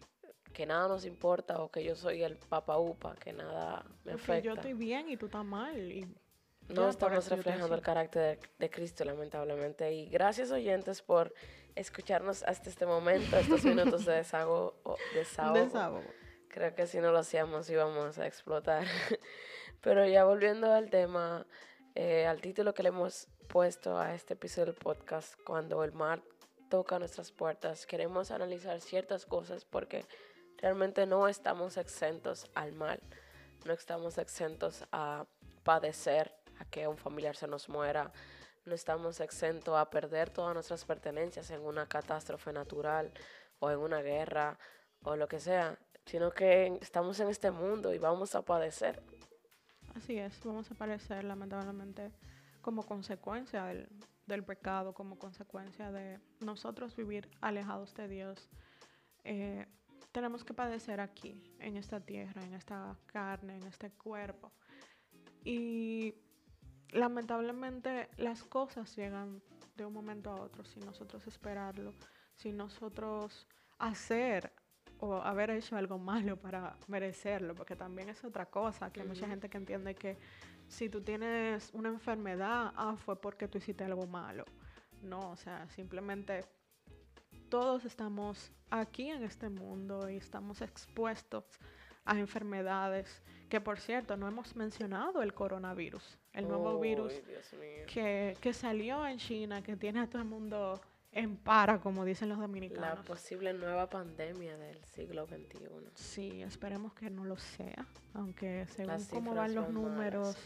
que 0.51 0.65
nada 0.65 0.87
nos 0.87 1.05
importa 1.05 1.61
o 1.61 1.71
que 1.71 1.83
yo 1.83 1.95
soy 1.95 2.23
el 2.23 2.37
papa 2.37 2.77
upa, 2.77 3.15
que 3.15 3.33
nada 3.33 3.83
me 4.03 4.13
Porque 4.13 4.31
afecta. 4.31 4.39
yo 4.41 4.53
estoy 4.53 4.73
bien 4.73 5.09
y 5.09 5.17
tú 5.17 5.27
estás 5.27 5.45
mal 5.45 5.91
y 5.91 6.07
no 6.69 6.89
estamos 6.89 7.27
reflejando 7.29 7.73
el 7.75 7.81
carácter 7.81 8.39
de, 8.57 8.69
Cristo, 8.69 9.03
lamentablemente. 9.03 9.91
Y 9.93 10.07
gracias, 10.07 10.51
oyentes, 10.51 11.01
por 11.01 11.33
escucharnos 11.75 12.43
hasta 12.43 12.69
este 12.69 12.85
momento, 12.85 13.37
estos 13.37 13.63
minutos 13.65 14.05
de 14.05 14.13
desahogo. 14.13 14.75
desahogo. 15.13 16.01
Creo 16.47 16.75
que 16.75 16.87
si 16.87 16.99
no 16.99 17.11
lo 17.11 17.19
hacíamos 17.19 17.69
íbamos 17.69 18.17
a 18.19 18.27
explotar. 18.27 18.85
Pero 19.81 20.05
ya 20.05 20.25
volviendo 20.25 20.71
al 20.71 20.89
tema, 20.89 21.45
eh, 21.95 22.25
al 22.25 22.39
título 22.41 22.73
que 22.73 22.83
le 22.83 22.89
hemos 22.89 23.27
puesto 23.47 23.97
a 23.97 24.13
este 24.13 24.33
episodio 24.35 24.67
del 24.67 24.75
podcast, 24.75 25.35
cuando 25.43 25.83
el 25.83 25.91
mal 25.91 26.23
toca 26.69 26.99
nuestras 26.99 27.31
puertas, 27.31 27.85
queremos 27.85 28.31
analizar 28.31 28.79
ciertas 28.79 29.25
cosas 29.25 29.65
porque 29.65 30.05
realmente 30.61 31.05
no 31.05 31.27
estamos 31.27 31.77
exentos 31.77 32.49
al 32.53 32.73
mal, 32.73 32.99
no 33.65 33.73
estamos 33.73 34.17
exentos 34.17 34.85
a 34.91 35.25
padecer 35.63 36.33
que 36.69 36.87
un 36.87 36.97
familiar 36.97 37.35
se 37.35 37.47
nos 37.47 37.69
muera, 37.69 38.11
no 38.65 38.75
estamos 38.75 39.19
exentos 39.19 39.75
a 39.75 39.89
perder 39.89 40.29
todas 40.29 40.53
nuestras 40.53 40.85
pertenencias 40.85 41.49
en 41.49 41.61
una 41.61 41.87
catástrofe 41.87 42.53
natural 42.53 43.11
o 43.59 43.71
en 43.71 43.79
una 43.79 44.01
guerra 44.01 44.57
o 45.03 45.15
lo 45.15 45.27
que 45.27 45.39
sea, 45.39 45.77
sino 46.05 46.31
que 46.31 46.77
estamos 46.81 47.19
en 47.19 47.29
este 47.29 47.49
mundo 47.51 47.93
y 47.93 47.97
vamos 47.97 48.35
a 48.35 48.43
padecer. 48.43 49.01
Así 49.95 50.17
es, 50.17 50.39
vamos 50.43 50.69
a 50.71 50.75
padecer 50.75 51.23
lamentablemente 51.23 52.11
como 52.61 52.83
consecuencia 52.83 53.65
del, 53.65 53.89
del 54.27 54.43
pecado, 54.43 54.93
como 54.93 55.17
consecuencia 55.17 55.91
de 55.91 56.19
nosotros 56.39 56.95
vivir 56.95 57.29
alejados 57.41 57.93
de 57.95 58.07
Dios. 58.07 58.49
Eh, 59.23 59.65
tenemos 60.11 60.43
que 60.43 60.53
padecer 60.53 60.99
aquí, 60.99 61.41
en 61.59 61.77
esta 61.77 61.99
tierra, 61.99 62.43
en 62.43 62.53
esta 62.53 62.97
carne, 63.05 63.57
en 63.57 63.63
este 63.63 63.91
cuerpo. 63.91 64.51
Y 65.43 66.15
lamentablemente 66.89 68.09
las 68.17 68.43
cosas 68.43 68.95
llegan 68.95 69.41
de 69.75 69.85
un 69.85 69.93
momento 69.93 70.31
a 70.31 70.35
otro 70.35 70.63
sin 70.65 70.85
nosotros 70.85 71.25
esperarlo, 71.27 71.93
sin 72.35 72.57
nosotros 72.57 73.47
hacer 73.79 74.51
o 74.99 75.15
haber 75.15 75.49
hecho 75.49 75.75
algo 75.75 75.97
malo 75.97 76.37
para 76.37 76.77
merecerlo, 76.87 77.55
porque 77.55 77.75
también 77.75 78.09
es 78.09 78.23
otra 78.23 78.45
cosa, 78.45 78.91
que 78.91 79.01
hay 79.01 79.07
mucha 79.07 79.27
gente 79.27 79.49
que 79.49 79.57
entiende 79.57 79.95
que 79.95 80.17
si 80.67 80.89
tú 80.89 81.01
tienes 81.01 81.71
una 81.73 81.89
enfermedad, 81.89 82.71
ah, 82.75 82.95
fue 82.97 83.19
porque 83.19 83.47
tú 83.47 83.57
hiciste 83.57 83.83
algo 83.83 84.05
malo. 84.05 84.45
No, 85.01 85.31
o 85.31 85.35
sea, 85.35 85.67
simplemente 85.69 86.45
todos 87.51 87.83
estamos 87.83 88.51
aquí 88.69 89.09
en 89.09 89.23
este 89.23 89.49
mundo 89.49 90.09
y 90.09 90.15
estamos 90.15 90.61
expuestos 90.61 91.43
a 92.05 92.17
enfermedades, 92.17 93.21
que 93.49 93.59
por 93.59 93.77
cierto, 93.79 94.15
no 94.15 94.27
hemos 94.27 94.55
mencionado 94.55 95.21
el 95.21 95.33
coronavirus 95.33 96.17
el 96.33 96.47
nuevo 96.47 96.79
virus 96.79 97.13
que, 97.93 98.37
que, 98.39 98.53
salió 98.53 99.05
en 99.05 99.17
China, 99.17 99.61
que 99.61 99.75
tiene 99.75 99.99
a 99.99 100.07
todo 100.07 100.21
el 100.21 100.27
mundo 100.29 100.81
en 101.11 101.35
para, 101.35 101.81
como 101.81 102.05
dicen 102.05 102.29
los 102.29 102.39
dominicanos. 102.39 102.99
La 102.99 103.03
posible 103.03 103.53
nueva 103.53 103.89
pandemia 103.89 104.57
del 104.57 104.81
siglo 104.85 105.27
XXI. 105.27 105.59
Sí, 105.93 106.41
esperemos 106.41 106.93
que 106.93 107.09
no 107.09 107.25
lo 107.25 107.37
sea, 107.37 107.85
aunque 108.13 108.65
según 108.67 109.03
cómo 109.09 109.35
van 109.35 109.53
los 109.53 109.69
números, 109.69 110.37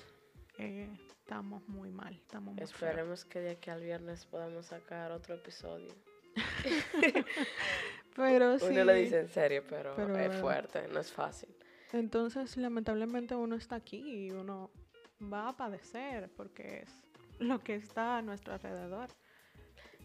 eh, 0.58 0.90
estamos 1.20 1.68
muy 1.70 1.92
mal. 1.92 2.16
Estamos 2.16 2.58
esperemos 2.58 3.26
que 3.26 3.42
de 3.42 3.52
aquí 3.52 3.70
al 3.70 3.82
viernes 3.82 4.26
podamos 4.26 4.66
sacar 4.66 5.12
otro 5.12 5.36
episodio. 5.36 5.94
pero 8.16 8.60
sí. 8.60 8.66
Uno 8.70 8.86
lo 8.86 8.94
dice 8.94 9.20
en 9.20 9.30
serio, 9.30 9.64
pero, 9.68 9.96
pero 9.96 10.18
es 10.18 10.36
fuerte, 10.40 10.88
no 10.88 11.00
es 11.00 11.12
fácil. 11.12 11.56
Entonces, 11.94 12.58
lamentablemente 12.58 13.36
uno 13.36 13.56
está 13.56 13.76
aquí 13.76 14.28
y 14.28 14.32
uno 14.32 14.72
va 15.22 15.50
a 15.50 15.58
padecer 15.58 16.30
porque 16.36 16.84
es 16.84 17.04
lo 17.40 17.60
que 17.60 17.76
está 17.76 18.18
a 18.18 18.22
nuestro 18.22 18.54
alrededor. 18.54 19.10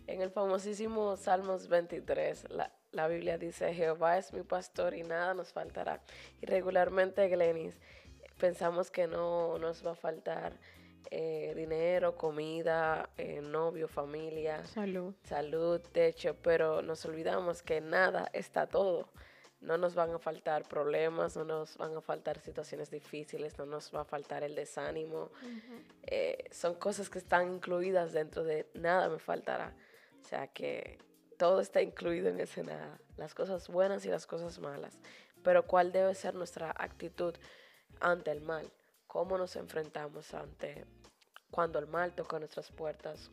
En 0.07 0.23
el 0.23 0.31
famosísimo 0.31 1.17
Salmos 1.17 1.69
23, 1.69 2.51
la, 2.51 2.73
la 2.93 3.09
Biblia 3.09 3.39
dice, 3.39 3.73
Jehová 3.75 4.19
es 4.19 4.33
mi 4.33 4.43
pastor 4.43 4.95
y 4.95 5.03
nada 5.03 5.35
nos 5.35 5.53
faltará. 5.53 6.03
Y 6.41 6.47
regularmente, 6.47 7.29
Glenis, 7.29 7.79
pensamos 8.39 8.91
que 8.91 9.07
no 9.07 9.59
nos 9.59 9.87
va 9.87 9.93
a 9.93 9.97
faltar 9.97 10.59
eh, 11.11 11.53
dinero, 11.57 12.17
comida, 12.17 13.11
eh, 13.17 13.41
novio, 13.41 13.89
familia, 13.89 14.65
salud. 14.67 15.15
salud, 15.23 15.81
techo, 15.93 16.37
pero 16.43 16.83
nos 16.83 17.05
olvidamos 17.05 17.63
que 17.63 17.81
nada 17.81 18.31
está 18.33 18.67
todo 18.67 19.09
no 19.61 19.77
nos 19.77 19.95
van 19.95 20.11
a 20.11 20.19
faltar 20.19 20.67
problemas, 20.67 21.37
no 21.37 21.45
nos 21.45 21.77
van 21.77 21.95
a 21.97 22.01
faltar 22.01 22.41
situaciones 22.41 22.91
difíciles, 22.91 23.59
no 23.59 23.67
nos 23.67 23.95
va 23.95 24.01
a 24.01 24.05
faltar 24.05 24.43
el 24.43 24.55
desánimo. 24.55 25.31
Eh, 26.03 26.45
son 26.51 26.75
cosas 26.75 27.11
que 27.11 27.19
están 27.19 27.55
incluidas 27.57 28.13
dentro 28.13 28.43
de 28.43 28.67
nada 28.75 29.09
me 29.09 29.19
faltará. 29.19 29.75
O 30.19 30.25
sea 30.25 30.47
que 30.49 30.99
todo 31.39 31.61
está 31.61 31.83
incluido 31.83 32.29
en 32.29 32.41
ese 32.41 32.63
nada, 32.63 32.99
las 33.17 33.35
cosas 33.35 33.69
buenas 33.69 34.05
y 34.07 34.09
las 34.09 34.27
cosas 34.27 34.59
malas. 34.59 34.99
Pero 35.43 35.67
¿cuál 35.67 35.93
debe 35.93 36.15
ser 36.15 36.35
nuestra 36.35 36.71
actitud 36.71 37.35
ante 38.01 38.31
el 38.31 38.41
mal? 38.41 38.71
¿Cómo 39.11 39.37
nos 39.37 39.57
enfrentamos 39.57 40.33
ante 40.35 40.87
cuando 41.51 41.81
el 41.81 41.89
mal 41.89 42.15
toca 42.15 42.39
nuestras 42.39 42.71
puertas? 42.71 43.29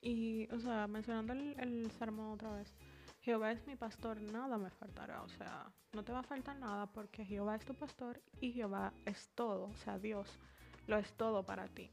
Y, 0.00 0.48
o 0.54 0.60
sea, 0.60 0.86
mencionando 0.86 1.32
el, 1.32 1.58
el 1.58 1.90
sermón 1.90 2.34
otra 2.34 2.52
vez, 2.52 2.72
Jehová 3.18 3.50
es 3.50 3.66
mi 3.66 3.74
pastor, 3.74 4.20
nada 4.20 4.56
me 4.56 4.70
faltará. 4.70 5.20
O 5.22 5.28
sea, 5.28 5.66
no 5.94 6.04
te 6.04 6.12
va 6.12 6.20
a 6.20 6.22
faltar 6.22 6.56
nada 6.58 6.86
porque 6.86 7.24
Jehová 7.24 7.56
es 7.56 7.64
tu 7.64 7.74
pastor 7.74 8.22
y 8.40 8.52
Jehová 8.52 8.92
es 9.04 9.28
todo. 9.34 9.64
O 9.64 9.76
sea, 9.78 9.98
Dios 9.98 10.38
lo 10.86 10.96
es 10.96 11.12
todo 11.14 11.44
para 11.44 11.66
ti. 11.66 11.90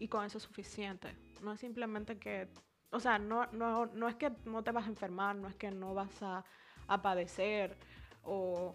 Y 0.00 0.08
con 0.08 0.24
eso 0.24 0.38
es 0.38 0.44
suficiente. 0.44 1.16
No 1.40 1.52
es 1.52 1.60
simplemente 1.60 2.18
que, 2.18 2.48
o 2.90 2.98
sea, 2.98 3.20
no, 3.20 3.46
no, 3.52 3.86
no 3.86 4.08
es 4.08 4.16
que 4.16 4.32
no 4.46 4.64
te 4.64 4.72
vas 4.72 4.86
a 4.86 4.90
enfermar, 4.90 5.36
no 5.36 5.46
es 5.46 5.54
que 5.54 5.70
no 5.70 5.94
vas 5.94 6.22
a, 6.24 6.44
a 6.88 7.02
padecer 7.02 7.78
o 8.24 8.74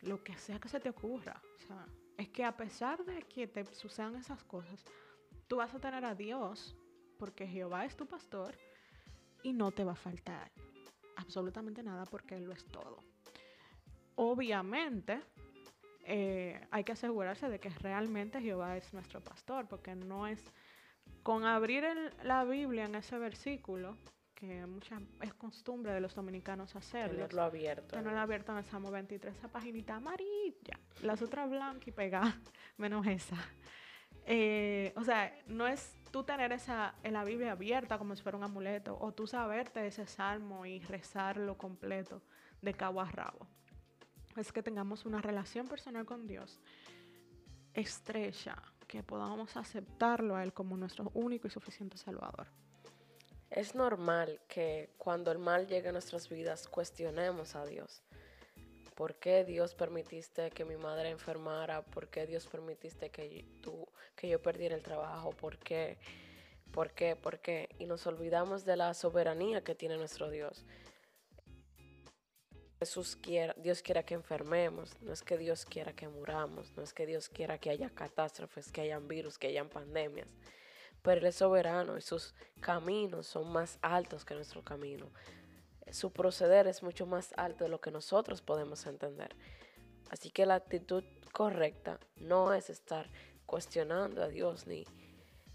lo 0.00 0.24
que 0.24 0.38
sea 0.38 0.58
que 0.58 0.70
se 0.70 0.80
te 0.80 0.88
ocurra. 0.88 1.42
O 1.56 1.66
sea, 1.66 1.86
es 2.18 2.28
que 2.28 2.44
a 2.44 2.56
pesar 2.56 3.04
de 3.04 3.22
que 3.22 3.46
te 3.46 3.64
sucedan 3.74 4.16
esas 4.16 4.44
cosas, 4.44 4.84
tú 5.46 5.56
vas 5.56 5.74
a 5.74 5.78
tener 5.78 6.04
a 6.04 6.14
Dios 6.14 6.76
porque 7.16 7.46
Jehová 7.46 7.86
es 7.86 7.96
tu 7.96 8.06
pastor 8.06 8.54
y 9.42 9.52
no 9.52 9.70
te 9.70 9.84
va 9.84 9.92
a 9.92 9.96
faltar 9.96 10.50
absolutamente 11.16 11.82
nada 11.82 12.04
porque 12.04 12.36
Él 12.36 12.44
lo 12.44 12.52
es 12.52 12.64
todo. 12.66 12.98
Obviamente, 14.16 15.20
eh, 16.04 16.60
hay 16.70 16.84
que 16.84 16.92
asegurarse 16.92 17.48
de 17.48 17.60
que 17.60 17.70
realmente 17.70 18.40
Jehová 18.40 18.76
es 18.76 18.92
nuestro 18.92 19.20
pastor, 19.20 19.68
porque 19.68 19.94
no 19.94 20.26
es 20.26 20.42
con 21.22 21.44
abrir 21.44 21.84
la 22.24 22.44
Biblia 22.44 22.86
en 22.86 22.96
ese 22.96 23.18
versículo, 23.18 23.96
que 24.34 24.66
mucha, 24.66 25.00
es 25.20 25.34
costumbre 25.34 25.92
de 25.92 26.00
los 26.00 26.14
dominicanos 26.14 26.74
hacerlo. 26.76 27.14
Tenerlo 27.14 27.42
abierto. 27.42 27.96
Tenerlo 27.96 28.20
abierto 28.20 28.52
en 28.52 28.58
el 28.58 28.64
Salmo 28.64 28.90
23, 28.90 29.36
esa 29.36 29.48
paginita 29.48 29.96
amarilla, 29.96 30.37
las 31.02 31.22
otras 31.22 31.48
blancas 31.50 31.88
y 31.88 31.92
pegadas, 31.92 32.34
menos 32.76 33.06
esa. 33.06 33.36
Eh, 34.26 34.92
o 34.96 35.04
sea, 35.04 35.34
no 35.46 35.66
es 35.66 35.96
tú 36.10 36.22
tener 36.22 36.52
esa 36.52 36.94
en 37.02 37.14
la 37.14 37.24
Biblia 37.24 37.52
abierta 37.52 37.98
como 37.98 38.14
si 38.14 38.22
fuera 38.22 38.36
un 38.36 38.44
amuleto, 38.44 38.98
o 39.00 39.12
tú 39.12 39.26
saberte 39.26 39.86
ese 39.86 40.06
salmo 40.06 40.66
y 40.66 40.80
rezarlo 40.80 41.56
completo 41.56 42.22
de 42.60 42.74
cabo 42.74 43.00
a 43.00 43.10
rabo. 43.10 43.46
Es 44.36 44.52
que 44.52 44.62
tengamos 44.62 45.04
una 45.04 45.20
relación 45.20 45.66
personal 45.66 46.04
con 46.04 46.26
Dios 46.26 46.60
estrecha, 47.74 48.56
que 48.86 49.02
podamos 49.02 49.56
aceptarlo 49.56 50.36
a 50.36 50.42
Él 50.42 50.52
como 50.52 50.76
nuestro 50.76 51.10
único 51.14 51.46
y 51.46 51.50
suficiente 51.50 51.96
Salvador. 51.96 52.48
Es 53.50 53.74
normal 53.74 54.40
que 54.48 54.94
cuando 54.98 55.32
el 55.32 55.38
mal 55.38 55.66
llegue 55.66 55.88
a 55.88 55.92
nuestras 55.92 56.28
vidas 56.28 56.68
cuestionemos 56.68 57.54
a 57.54 57.64
Dios. 57.64 58.02
¿Por 58.98 59.14
qué 59.14 59.44
Dios 59.44 59.76
permitiste 59.76 60.50
que 60.50 60.64
mi 60.64 60.76
madre 60.76 61.10
enfermara? 61.10 61.82
¿Por 61.82 62.08
qué 62.08 62.26
Dios 62.26 62.48
permitiste 62.48 63.10
que, 63.10 63.44
tú, 63.62 63.86
que 64.16 64.28
yo 64.28 64.42
perdiera 64.42 64.74
el 64.74 64.82
trabajo? 64.82 65.30
¿Por 65.30 65.56
qué? 65.56 65.98
¿Por 66.72 66.90
qué? 66.90 67.14
¿Por 67.14 67.38
qué? 67.38 67.68
Y 67.78 67.86
nos 67.86 68.08
olvidamos 68.08 68.64
de 68.64 68.74
la 68.74 68.92
soberanía 68.94 69.62
que 69.62 69.76
tiene 69.76 69.96
nuestro 69.98 70.30
Dios. 70.30 70.64
Jesús 72.80 73.14
quiera, 73.14 73.54
Dios 73.56 73.82
quiera 73.82 74.02
que 74.02 74.14
enfermemos, 74.14 75.00
no 75.00 75.12
es 75.12 75.22
que 75.22 75.38
Dios 75.38 75.64
quiera 75.64 75.92
que 75.92 76.08
muramos, 76.08 76.76
no 76.76 76.82
es 76.82 76.92
que 76.92 77.06
Dios 77.06 77.28
quiera 77.28 77.56
que 77.58 77.70
haya 77.70 77.90
catástrofes, 77.90 78.72
que 78.72 78.80
hayan 78.80 79.06
virus, 79.06 79.38
que 79.38 79.46
hayan 79.46 79.68
pandemias, 79.68 80.26
pero 81.02 81.20
Él 81.20 81.26
es 81.26 81.36
soberano 81.36 81.96
y 81.96 82.00
sus 82.00 82.34
caminos 82.60 83.28
son 83.28 83.52
más 83.52 83.78
altos 83.80 84.24
que 84.24 84.34
nuestro 84.34 84.64
camino. 84.64 85.08
Su 85.92 86.12
proceder 86.12 86.66
es 86.66 86.82
mucho 86.82 87.06
más 87.06 87.32
alto 87.36 87.64
de 87.64 87.70
lo 87.70 87.80
que 87.80 87.90
nosotros 87.90 88.42
podemos 88.42 88.86
entender. 88.86 89.34
Así 90.10 90.30
que 90.30 90.46
la 90.46 90.54
actitud 90.54 91.04
correcta 91.32 91.98
no 92.16 92.52
es 92.52 92.70
estar 92.70 93.10
cuestionando 93.46 94.22
a 94.22 94.28
Dios 94.28 94.66
ni 94.66 94.84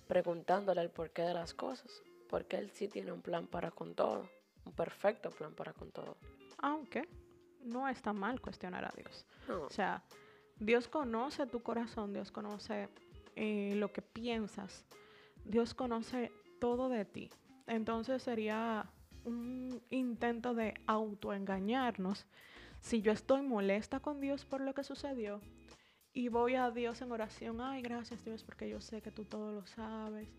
preguntándole 0.08 0.82
el 0.82 0.90
porqué 0.90 1.24
de 1.24 1.34
las 1.34 1.54
cosas, 1.54 2.04
porque 2.30 2.58
Él 2.58 2.72
sí 2.72 2.88
tiene 2.88 3.12
un 3.12 3.22
plan 3.22 3.48
para 3.48 3.72
con 3.72 3.96
todo, 3.96 4.28
un 4.66 4.74
perfecto 4.74 5.30
plan 5.32 5.54
para 5.54 5.74
con 5.74 5.92
todo. 5.92 6.18
Aunque 6.60 7.08
no 7.62 7.88
está 7.88 8.14
mal 8.14 8.42
cuestionar 8.42 8.86
a 8.86 8.94
Dios. 8.96 9.26
O 9.50 9.70
sea, 9.70 10.04
Dios 10.60 10.88
conoce 10.88 11.46
tu 11.48 11.62
corazón, 11.62 12.14
Dios 12.14 12.32
conoce 12.32 12.90
eh, 13.36 13.74
lo 13.76 13.92
que 13.92 14.02
piensas, 14.02 14.86
Dios 15.46 15.74
conoce 15.74 16.32
todo 16.60 16.90
de 16.90 17.06
ti. 17.06 17.30
Entonces 17.68 18.24
sería 18.24 18.90
un 19.26 19.82
intento 19.90 20.54
de 20.54 20.74
autoengañarnos 20.88 22.26
si 22.80 23.02
yo 23.02 23.12
estoy 23.12 23.42
molesta 23.42 24.00
con 24.00 24.20
Dios 24.20 24.46
por 24.46 24.62
lo 24.62 24.74
que 24.74 24.84
sucedió 24.84 25.40
y 26.14 26.28
voy 26.30 26.56
a 26.56 26.70
Dios 26.70 27.02
en 27.02 27.12
oración, 27.12 27.60
ay, 27.62 27.82
gracias 27.82 28.24
Dios 28.24 28.44
porque 28.44 28.70
yo 28.70 28.80
sé 28.82 29.02
que 29.02 29.12
tú 29.12 29.26
todo 29.26 29.52
lo 29.52 29.66
sabes, 29.66 30.30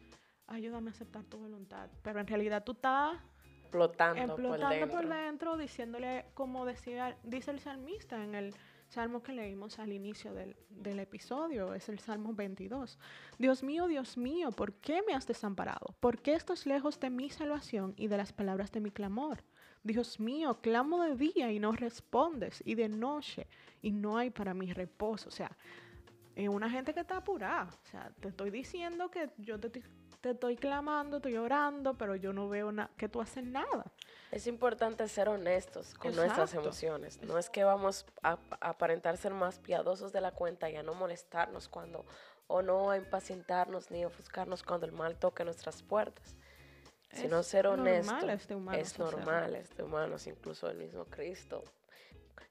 ayúdame 0.46 0.90
a 0.90 0.92
aceptar 0.92 1.24
tu 1.24 1.38
voluntad. 1.38 1.90
Pero 2.02 2.20
en 2.20 2.26
realidad 2.26 2.62
tú 2.62 2.72
estás 2.72 3.18
explotando, 3.62 4.36
por, 4.36 4.58
dentro. 4.58 4.88
por 4.88 5.08
dentro, 5.08 5.56
diciéndole, 5.56 6.26
como 6.34 6.64
decía, 6.64 7.16
dice 7.24 7.50
el 7.50 7.58
salmista 7.58 8.22
en 8.22 8.34
el 8.36 8.54
salmo 8.94 9.22
que 9.22 9.32
leímos 9.32 9.78
al 9.80 9.92
inicio 9.92 10.32
del, 10.32 10.56
del, 10.70 11.00
episodio, 11.00 11.74
es 11.74 11.88
el 11.88 11.98
Salmo 11.98 12.32
22. 12.32 12.98
Dios 13.38 13.62
mío, 13.62 13.88
Dios 13.88 14.16
mío, 14.16 14.52
¿por 14.52 14.72
qué 14.74 15.02
me 15.06 15.14
has 15.14 15.26
desamparado? 15.26 15.94
¿Por 15.98 16.22
qué 16.22 16.34
estás 16.34 16.64
lejos 16.64 17.00
de 17.00 17.10
mi 17.10 17.28
salvación 17.28 17.94
y 17.96 18.06
de 18.06 18.16
las 18.16 18.32
palabras 18.32 18.70
de 18.70 18.80
mi 18.80 18.92
clamor? 18.92 19.42
Dios 19.82 20.20
mío, 20.20 20.60
clamo 20.62 21.02
de 21.02 21.16
día 21.16 21.50
y 21.50 21.58
no 21.58 21.72
respondes, 21.72 22.62
y 22.64 22.76
de 22.76 22.88
noche 22.88 23.48
y 23.82 23.90
no 23.90 24.16
hay 24.16 24.30
para 24.30 24.54
mi 24.54 24.72
reposo. 24.72 25.28
O 25.28 25.32
sea, 25.32 25.50
es 26.36 26.48
una 26.48 26.70
gente 26.70 26.94
que 26.94 27.00
está 27.00 27.18
apurada. 27.18 27.64
O 27.64 27.90
sea, 27.90 28.12
te 28.20 28.28
estoy 28.28 28.50
diciendo 28.50 29.10
que 29.10 29.30
yo 29.38 29.58
te, 29.58 29.82
te 30.24 30.30
estoy 30.30 30.56
clamando, 30.56 31.18
estoy 31.18 31.36
orando, 31.36 31.98
pero 31.98 32.16
yo 32.16 32.32
no 32.32 32.48
veo 32.48 32.72
que 32.96 33.10
tú 33.10 33.20
haces 33.20 33.44
nada. 33.44 33.92
Es 34.30 34.46
importante 34.46 35.06
ser 35.06 35.28
honestos 35.28 35.92
con 35.92 36.16
nuestras 36.16 36.54
emociones. 36.54 37.20
No 37.20 37.36
es 37.36 37.50
que 37.50 37.62
vamos 37.62 38.06
a, 38.22 38.38
aparentar 38.62 39.18
ser 39.18 39.34
más 39.34 39.58
piadosos 39.58 40.12
de 40.12 40.22
la 40.22 40.30
cuenta 40.30 40.70
y 40.70 40.76
a 40.76 40.82
no 40.82 40.94
molestarnos 40.94 41.68
cuando, 41.68 42.06
o 42.46 42.62
no 42.62 42.90
a 42.90 42.96
impacientarnos 42.96 43.90
ni 43.90 44.06
ofuscarnos 44.06 44.62
cuando 44.62 44.86
el 44.86 44.92
mal 44.92 45.18
toque 45.18 45.44
nuestras 45.44 45.82
puertas. 45.82 46.34
Sino 47.12 47.42
ser 47.42 47.66
honesto. 47.66 48.26
Este 48.30 48.54
es 48.80 48.98
normal, 48.98 49.56
este 49.56 49.82
humanos, 49.82 50.26
incluso 50.26 50.70
el 50.70 50.78
mismo 50.78 51.04
Cristo 51.04 51.62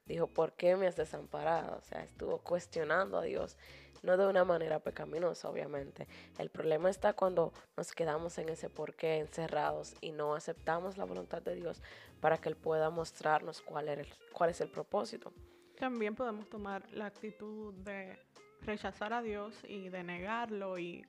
dijo, 0.06 0.28
¿por 0.28 0.52
qué 0.52 0.76
me 0.76 0.86
has 0.86 0.94
desamparado? 0.94 1.78
O 1.78 1.82
sea, 1.82 2.04
estuvo 2.04 2.38
cuestionando 2.38 3.18
a 3.18 3.22
Dios 3.22 3.56
no 4.04 4.16
de 4.16 4.26
una 4.26 4.44
manera 4.44 4.78
pecaminosa, 4.78 5.48
obviamente. 5.48 6.06
El 6.38 6.50
problema 6.50 6.90
está 6.90 7.14
cuando 7.14 7.52
nos 7.76 7.92
quedamos 7.92 8.38
en 8.38 8.50
ese 8.50 8.68
por 8.68 8.94
qué 8.94 9.18
encerrados 9.18 9.94
y 10.00 10.12
no 10.12 10.34
aceptamos 10.34 10.98
la 10.98 11.04
voluntad 11.04 11.42
de 11.42 11.54
Dios 11.54 11.82
para 12.20 12.38
que 12.38 12.50
Él 12.50 12.56
pueda 12.56 12.90
mostrarnos 12.90 13.62
cuál, 13.62 13.88
es 13.88 14.06
cuál 14.32 14.50
es 14.50 14.60
el 14.60 14.68
propósito. 14.68 15.32
También 15.78 16.14
podemos 16.14 16.48
tomar 16.48 16.88
la 16.92 17.06
actitud 17.06 17.74
de 17.74 18.18
rechazar 18.60 19.12
a 19.12 19.22
Dios 19.22 19.54
y 19.66 19.88
de 19.88 20.02
negarlo 20.02 20.78
y 20.78 21.04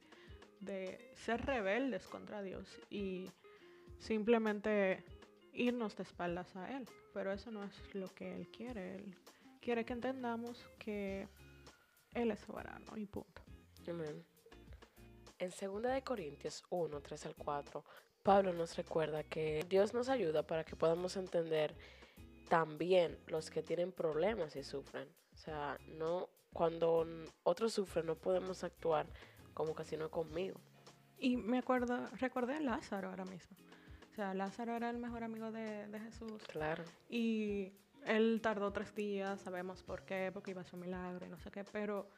de 0.60 1.12
ser 1.16 1.46
rebeldes 1.46 2.08
contra 2.08 2.42
Dios 2.42 2.80
y 2.90 3.30
simplemente 4.00 5.04
irnos 5.54 5.96
de 5.96 6.04
espaldas 6.04 6.56
a 6.56 6.76
Él. 6.76 6.88
Pero 7.14 7.32
eso 7.32 7.52
no 7.52 7.64
es 7.64 7.96
lo 7.96 8.08
que 8.14 8.36
Él 8.36 8.48
quiere. 8.50 8.96
Él 8.96 9.16
quiere 9.62 9.86
que 9.86 9.94
entendamos 9.94 10.66
que 10.80 11.28
él 12.16 12.32
es 12.32 12.40
soberano 12.40 12.98
y 12.98 13.06
punto. 13.06 13.42
Amén. 13.88 14.26
En 15.38 15.50
2 15.50 16.02
Corintios 16.04 16.64
1, 16.70 17.02
3 17.02 17.26
al 17.26 17.36
4, 17.36 17.84
Pablo 18.24 18.54
nos 18.54 18.76
recuerda 18.76 19.24
que 19.24 19.66
Dios 19.70 19.94
nos 19.94 20.10
ayuda 20.10 20.48
para 20.48 20.64
que 20.64 20.76
podamos 20.76 21.18
entender 21.18 21.76
también 22.50 23.20
los 23.28 23.52
que 23.52 23.62
tienen 23.62 23.92
problemas 23.92 24.56
y 24.56 24.64
sufren. 24.64 25.08
O 25.34 25.38
sea, 25.38 25.78
no 25.88 26.30
cuando 26.54 27.06
otros 27.44 27.74
sufren 27.74 28.06
no 28.06 28.16
podemos 28.16 28.64
actuar 28.64 29.08
como 29.54 29.76
que 29.76 29.84
si 29.84 29.98
no 29.98 30.10
conmigo. 30.10 30.60
Y 31.18 31.38
me 31.38 31.60
acuerdo, 31.60 32.08
recordé 32.20 32.56
a 32.56 32.60
Lázaro 32.62 33.10
ahora 33.10 33.26
mismo. 33.26 33.56
O 34.12 34.16
sea, 34.16 34.34
Lázaro 34.34 34.76
era 34.76 34.90
el 34.90 34.98
mejor 34.98 35.24
amigo 35.24 35.52
de, 35.52 35.88
de 35.88 36.00
Jesús. 36.00 36.42
Claro. 36.48 36.84
Y 37.10 37.74
él 38.06 38.40
tardó 38.42 38.72
tres 38.72 38.94
días, 38.96 39.42
sabemos 39.42 39.84
por 39.84 40.04
qué, 40.04 40.32
porque 40.34 40.52
iba 40.52 40.62
a 40.62 40.64
ser 40.64 40.76
un 40.76 40.82
milagro 40.82 41.26
y 41.26 41.30
no 41.30 41.40
sé 41.40 41.52
qué, 41.52 41.64
pero 41.64 42.10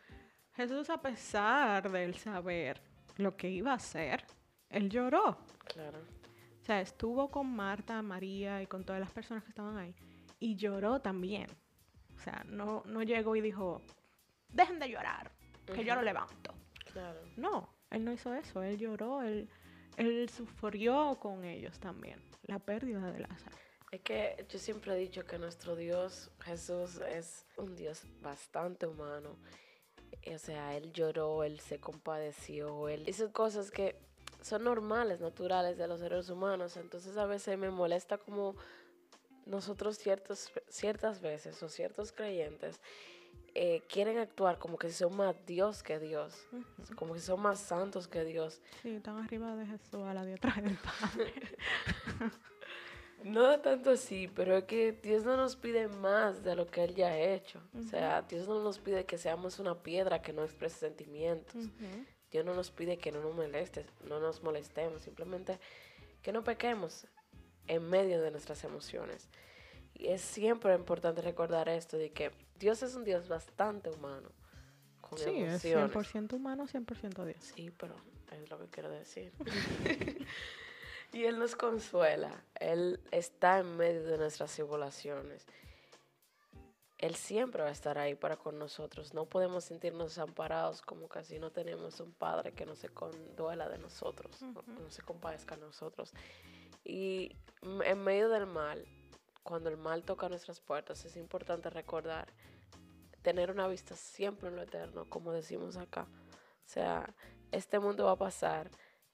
Jesús 0.54 0.89
a 0.89 1.02
pesar 1.02 1.91
de 1.91 2.04
él 2.04 2.15
saber 2.15 2.82
lo 3.17 3.36
que 3.36 3.50
iba 3.50 3.71
a 3.71 3.76
hacer, 3.76 4.23
él 4.69 4.89
lloró. 4.89 5.38
Claro. 5.65 6.00
O 6.62 6.65
sea, 6.65 6.82
estuvo 6.82 7.30
con 7.30 7.47
Marta, 7.56 8.02
María 8.02 8.62
y 8.62 8.67
con 8.67 8.84
todas 8.84 9.00
las 9.00 9.12
personas 9.12 9.43
que 9.43 9.50
estaban 9.50 9.78
ahí 9.78 9.95
y 10.39 10.56
lloró 10.56 11.00
también. 11.00 11.47
O 12.15 12.19
sea, 12.19 12.43
no, 12.45 12.84
no 12.86 13.04
llegó 13.04 13.36
y 13.36 13.41
dijo, 13.41 13.82
dejen 14.50 14.80
de 14.80 14.89
llorar, 14.89 15.32
que 15.65 15.84
yo 15.84 15.95
lo 15.95 16.02
levanto. 16.02 16.54
Claro. 16.91 17.21
No, 17.36 17.69
él 17.89 18.04
no 18.04 18.12
hizo 18.12 18.34
eso, 18.34 18.63
él 18.63 18.78
lloró, 18.78 19.21
él, 19.21 19.50
él 19.97 20.30
sufrió 20.30 21.17
con 21.19 21.43
ellos 21.43 21.80
también 21.80 22.21
la 22.43 22.60
pérdida 22.60 23.12
de 23.12 23.19
Lázaro. 23.19 23.58
Es 23.91 24.02
que 24.02 24.45
yo 24.50 24.60
siempre 24.60 24.93
he 24.93 24.97
dicho 24.97 25.26
que 25.26 25.39
nuestro 25.39 25.76
Dios, 25.76 26.30
Jesús, 26.41 27.00
es 27.10 27.45
un 27.56 27.76
Dios 27.76 28.04
bastante 28.21 28.86
humano. 28.86 29.38
O 30.34 30.38
sea, 30.38 30.76
Él 30.76 30.91
lloró, 30.91 31.43
Él 31.43 31.60
se 31.60 31.80
compadeció, 31.80 32.89
Él 32.89 33.08
hizo 33.08 33.32
cosas 33.32 33.71
que 33.71 33.95
son 34.41 34.65
normales, 34.65 35.21
naturales 35.21 35.78
de 35.78 35.88
los 35.88 36.02
seres 36.02 36.30
humanos. 36.30 36.76
Entonces 36.76 37.15
a 37.17 37.26
veces 37.26 37.58
me 37.58 37.69
molesta 37.69 38.17
como 38.17 38.56
nosotros 39.45 39.97
ciertos, 39.97 40.52
ciertas 40.67 41.21
veces 41.21 41.62
o 41.63 41.69
ciertos 41.69 42.12
creyentes 42.12 42.82
eh, 43.56 43.82
quieren 43.89 44.17
actuar 44.19 44.60
como 44.60 44.78
que 44.78 44.91
son 44.91 45.15
más 45.15 45.36
Dios 45.45 45.82
que 45.82 45.97
Dios, 45.97 46.45
como 46.95 47.13
que 47.13 47.21
son 47.21 47.41
más 47.41 47.60
santos 47.60 48.08
que 48.08 48.23
Dios. 48.23 48.62
Sí, 48.84 48.89
están 48.89 49.17
arriba 49.17 49.56
de 49.56 49.65
Jesús 49.65 50.04
a 50.06 50.13
la 50.13 50.26
diestra 50.26 50.54
del 50.62 50.78
Padre. 50.78 51.34
No 53.23 53.60
tanto 53.60 53.91
así, 53.91 54.27
pero 54.27 54.58
es 54.58 54.63
que 54.65 54.91
Dios 54.91 55.23
no 55.23 55.36
nos 55.38 55.56
pide 55.56 55.88
más 55.88 56.43
de 56.43 56.56
lo 56.56 56.67
que 56.67 56.84
Él 56.84 56.95
ya 56.95 57.08
ha 57.08 57.19
hecho. 57.19 57.62
O 57.77 57.82
sea, 57.82 58.21
Dios 58.21 58.47
no 58.47 58.62
nos 58.62 58.80
pide 58.80 59.06
que 59.06 59.17
seamos 59.17 59.60
una 59.60 59.75
piedra 59.82 60.21
que 60.21 60.34
no 60.34 60.43
exprese 60.43 60.77
sentimientos. 60.77 61.69
Dios 62.32 62.45
no 62.45 62.53
nos 62.53 62.71
pide 62.71 62.97
que 62.97 63.12
no 63.12 63.21
nos 63.21 63.34
molestes, 63.34 63.86
no 64.08 64.19
nos 64.19 64.43
molestemos, 64.43 65.01
simplemente 65.01 65.60
que 66.21 66.32
no 66.32 66.43
pequemos 66.43 67.08
en 67.67 67.89
medio 67.89 68.21
de 68.21 68.32
nuestras 68.32 68.63
emociones. 68.63 69.30
Y 69.93 70.08
es 70.08 70.21
siempre 70.21 70.75
importante 70.75 71.21
recordar 71.21 71.69
esto 71.69 71.97
de 71.97 72.12
que 72.12 72.32
Dios 72.60 72.84
es 72.84 72.95
un 72.95 73.03
Dios 73.03 73.27
bastante 73.27 73.89
humano. 73.89 74.30
Con 75.01 75.17
sí, 75.17 75.41
es 75.41 75.63
100% 75.63 76.34
humano, 76.34 76.67
100% 76.67 77.25
Dios. 77.25 77.38
Sí, 77.39 77.71
pero 77.77 77.95
es 78.32 78.49
lo 78.49 78.60
que 78.60 78.67
quiero 78.67 78.89
decir. 78.89 79.32
Y 81.17 81.25
Él 81.25 81.39
nos 81.39 81.56
consuela. 81.56 82.43
Él 82.60 82.99
está 83.10 83.58
en 83.58 83.75
medio 83.75 84.03
de 84.03 84.19
nuestras 84.19 84.53
tribulaciones. 84.53 85.47
Él 86.99 87.15
siempre 87.15 87.63
va 87.63 87.69
a 87.69 87.71
estar 87.71 87.97
ahí 87.97 88.13
para 88.13 88.38
con 88.38 88.60
nosotros. 88.60 89.15
No 89.15 89.25
podemos 89.25 89.63
sentirnos 89.63 90.10
desamparados 90.10 90.84
como 90.84 91.08
casi 91.08 91.39
no 91.39 91.49
tenemos 91.49 91.99
un 92.01 92.13
Padre 92.13 92.51
que 92.51 92.67
no 92.67 92.75
se 92.75 92.89
conduela 92.89 93.67
de 93.67 93.80
nosotros, 93.80 94.43
no, 94.43 94.91
se 94.91 95.01
compadezca 95.01 95.56
de 95.56 95.62
nosotros. 95.62 96.13
Y 96.84 97.36
en 97.63 98.03
medio 98.03 98.30
del 98.30 98.45
mal, 98.45 98.86
cuando 99.41 99.69
el 99.71 99.77
mal 99.77 100.03
toca 100.03 100.30
nuestras 100.30 100.60
puertas, 100.60 101.03
es 101.03 101.17
importante 101.17 101.71
recordar, 101.71 102.32
tener 103.23 103.49
una 103.49 103.67
vista 103.67 103.95
siempre 103.95 104.49
en 104.49 104.56
lo 104.56 104.62
eterno, 104.62 105.10
como 105.10 105.32
decimos 105.32 105.77
acá. 105.77 106.08
O 106.63 106.69
sea, 106.69 107.12
este 107.51 107.80
mundo 107.80 108.06
va 108.06 108.12
a 108.12 108.17
pasar, 108.17 108.69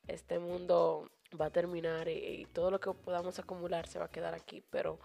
este 0.05 0.37
mundo 0.37 1.09
va 1.39 1.48
a 1.48 1.50
terminar 1.50 2.08
y, 2.08 2.48
todo 2.54 2.72
lo 2.72 2.80
que 2.80 2.91
podamos 2.91 3.39
acumular 3.39 3.88
se 3.88 4.00
va 4.00 4.06
a 4.06 4.12
quedar 4.12 4.34
aquí, 4.34 4.63
pero 4.69 5.00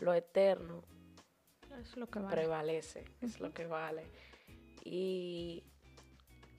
lo 0.00 0.14
eterno 0.14 0.82
es 1.80 1.96
lo 1.96 2.06
que 2.06 2.20
prevalece, 2.20 3.04
es 3.20 3.40
lo 3.40 3.52
que 3.52 3.66
vale. 3.66 4.04
Y 4.84 5.64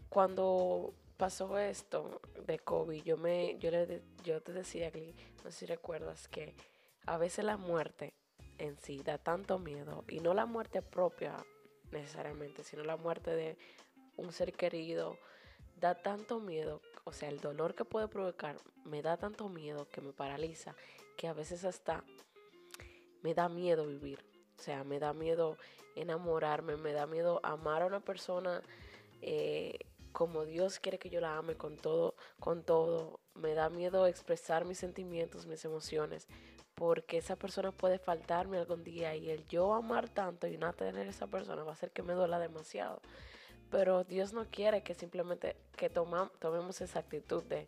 cuando 0.10 0.93
pasó 1.17 1.58
esto 1.60 2.21
de 2.45 2.60
COVID, 2.60 3.04
yo 3.04 3.17
me 3.17 3.58
yo 3.60 3.69
le 3.71 4.02
yo 4.23 4.41
te 4.41 4.54
decía, 4.54 4.91
no 5.43 5.52
sé 5.52 5.60
si 5.60 5.65
recuerdas 5.65 6.28
que 6.28 6.56
a 7.06 7.17
veces 7.17 7.45
la 7.45 7.58
muerte 7.58 8.13
en 8.58 8.78
sí 8.78 9.02
da 9.04 9.17
tanto 9.17 9.60
miedo 9.60 10.04
y 10.08 10.19
no 10.19 10.34
la 10.34 10.45
muerte 10.45 10.82
propia 10.82 11.36
necesariamente, 11.91 12.63
sino 12.63 12.84
la 12.84 12.97
muerte 12.97 13.32
de 13.32 13.58
un 14.17 14.32
ser 14.32 14.54
querido, 14.54 15.17
da 15.83 15.95
tanto 15.95 16.39
miedo, 16.39 16.81
o 17.03 17.11
sea, 17.11 17.27
el 17.27 17.41
dolor 17.41 17.75
que 17.75 17.83
puede 17.83 18.07
provocar 18.07 18.55
me 18.85 19.01
da 19.01 19.17
tanto 19.17 19.49
miedo 19.49 19.89
que 19.89 19.99
me 19.99 20.13
paraliza, 20.13 20.77
que 21.17 21.27
a 21.27 21.33
veces 21.33 21.65
hasta 21.65 22.05
me 23.21 23.33
da 23.33 23.49
miedo 23.49 23.85
vivir. 23.85 24.23
O 24.57 24.61
sea, 24.61 24.85
me 24.85 24.97
da 24.99 25.11
miedo 25.11 25.57
enamorarme, 25.97 26.77
me 26.77 26.93
da 26.93 27.05
miedo 27.05 27.41
amar 27.43 27.81
a 27.81 27.85
una 27.85 27.99
persona 27.99 28.61
eh, 29.21 29.77
como 30.13 30.45
Dios 30.45 30.79
quiere 30.79 30.99
que 30.99 31.09
yo 31.09 31.19
la 31.19 31.35
ame 31.35 31.55
con 31.55 31.75
todo, 31.75 32.15
con 32.39 32.63
todo. 32.63 33.19
Me 33.35 33.53
da 33.53 33.69
miedo 33.69 34.07
expresar 34.07 34.63
mis 34.63 34.77
sentimientos, 34.77 35.47
mis 35.47 35.65
emociones, 35.65 36.29
porque 36.75 37.17
esa 37.17 37.35
persona 37.35 37.73
puede 37.73 37.99
faltarme 37.99 38.57
algún 38.57 38.85
día 38.85 39.17
y 39.17 39.29
el 39.29 39.45
yo 39.49 39.73
amar 39.73 40.07
tanto 40.07 40.47
y 40.47 40.57
no 40.57 40.71
tener 40.71 41.07
esa 41.07 41.27
persona 41.27 41.63
va 41.63 41.71
a 41.71 41.73
hacer 41.73 41.91
que 41.91 42.03
me 42.03 42.13
duela 42.13 42.39
demasiado. 42.39 43.01
Pero 43.73 44.03
Dios 44.03 44.33
no 44.33 44.45
quiere 44.51 44.83
que 44.83 44.93
simplemente 44.93 45.57
que 45.75 45.89
tomemos 45.89 46.79
esa 46.79 46.99
actitud 46.99 47.43
de 47.45 47.67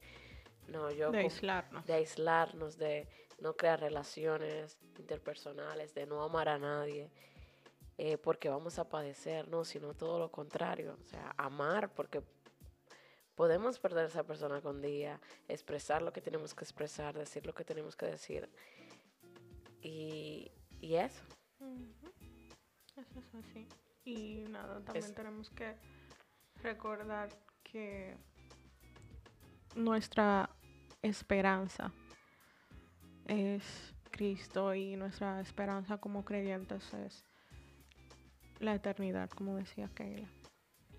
no, 0.68 0.92
yo 0.92 1.10
de 1.10 1.18
aislarnos. 1.18 1.84
De 1.88 1.94
aislarnos, 1.94 2.78
de 2.78 3.08
no 3.40 3.56
crear 3.56 3.80
relaciones 3.80 4.78
interpersonales, 5.00 5.96
de 5.96 6.06
no 6.06 6.22
amar 6.22 6.48
a 6.48 6.60
nadie. 6.60 7.10
Eh, 7.98 8.20
porque 8.20 8.50
vamos 8.50 8.78
a 8.78 8.88
padecer, 8.88 9.48
no, 9.48 9.66
sino 9.66 9.96
todo 9.96 10.20
lo 10.20 10.30
contrario. 10.30 10.96
O 11.02 11.08
sea, 11.08 11.34
amar 11.38 11.92
porque 11.96 12.22
podemos 13.34 13.80
perder 13.80 14.06
a 14.06 14.08
esa 14.10 14.24
persona 14.24 14.62
con 14.62 14.84
día, 14.84 15.20
expresar 15.48 16.04
lo 16.04 16.14
que 16.14 16.22
tenemos 16.22 16.54
que 16.54 16.66
expresar, 16.66 17.18
decir 17.18 17.48
lo 17.48 17.56
que 17.56 17.64
tenemos 17.64 17.96
que 17.96 18.06
decir. 18.06 18.48
Y, 19.82 20.52
eso. 20.82 21.24
Eso 22.96 23.20
es 23.20 23.36
así. 23.36 23.68
Y 24.06 24.46
nada, 24.50 24.82
también 24.82 25.16
tenemos 25.16 25.50
que 25.50 25.76
recordar 26.62 27.30
que 27.64 28.16
nuestra 29.76 30.50
esperanza 31.02 31.92
es 33.28 33.64
Cristo 34.12 34.76
y 34.76 34.96
nuestra 34.96 35.42
esperanza 35.42 35.98
como 35.98 36.24
creyentes 36.24 36.94
es 36.94 37.26
la 38.60 38.76
eternidad, 38.76 39.30
como 39.32 39.56
decía 39.56 39.90
Keila. 39.94 40.30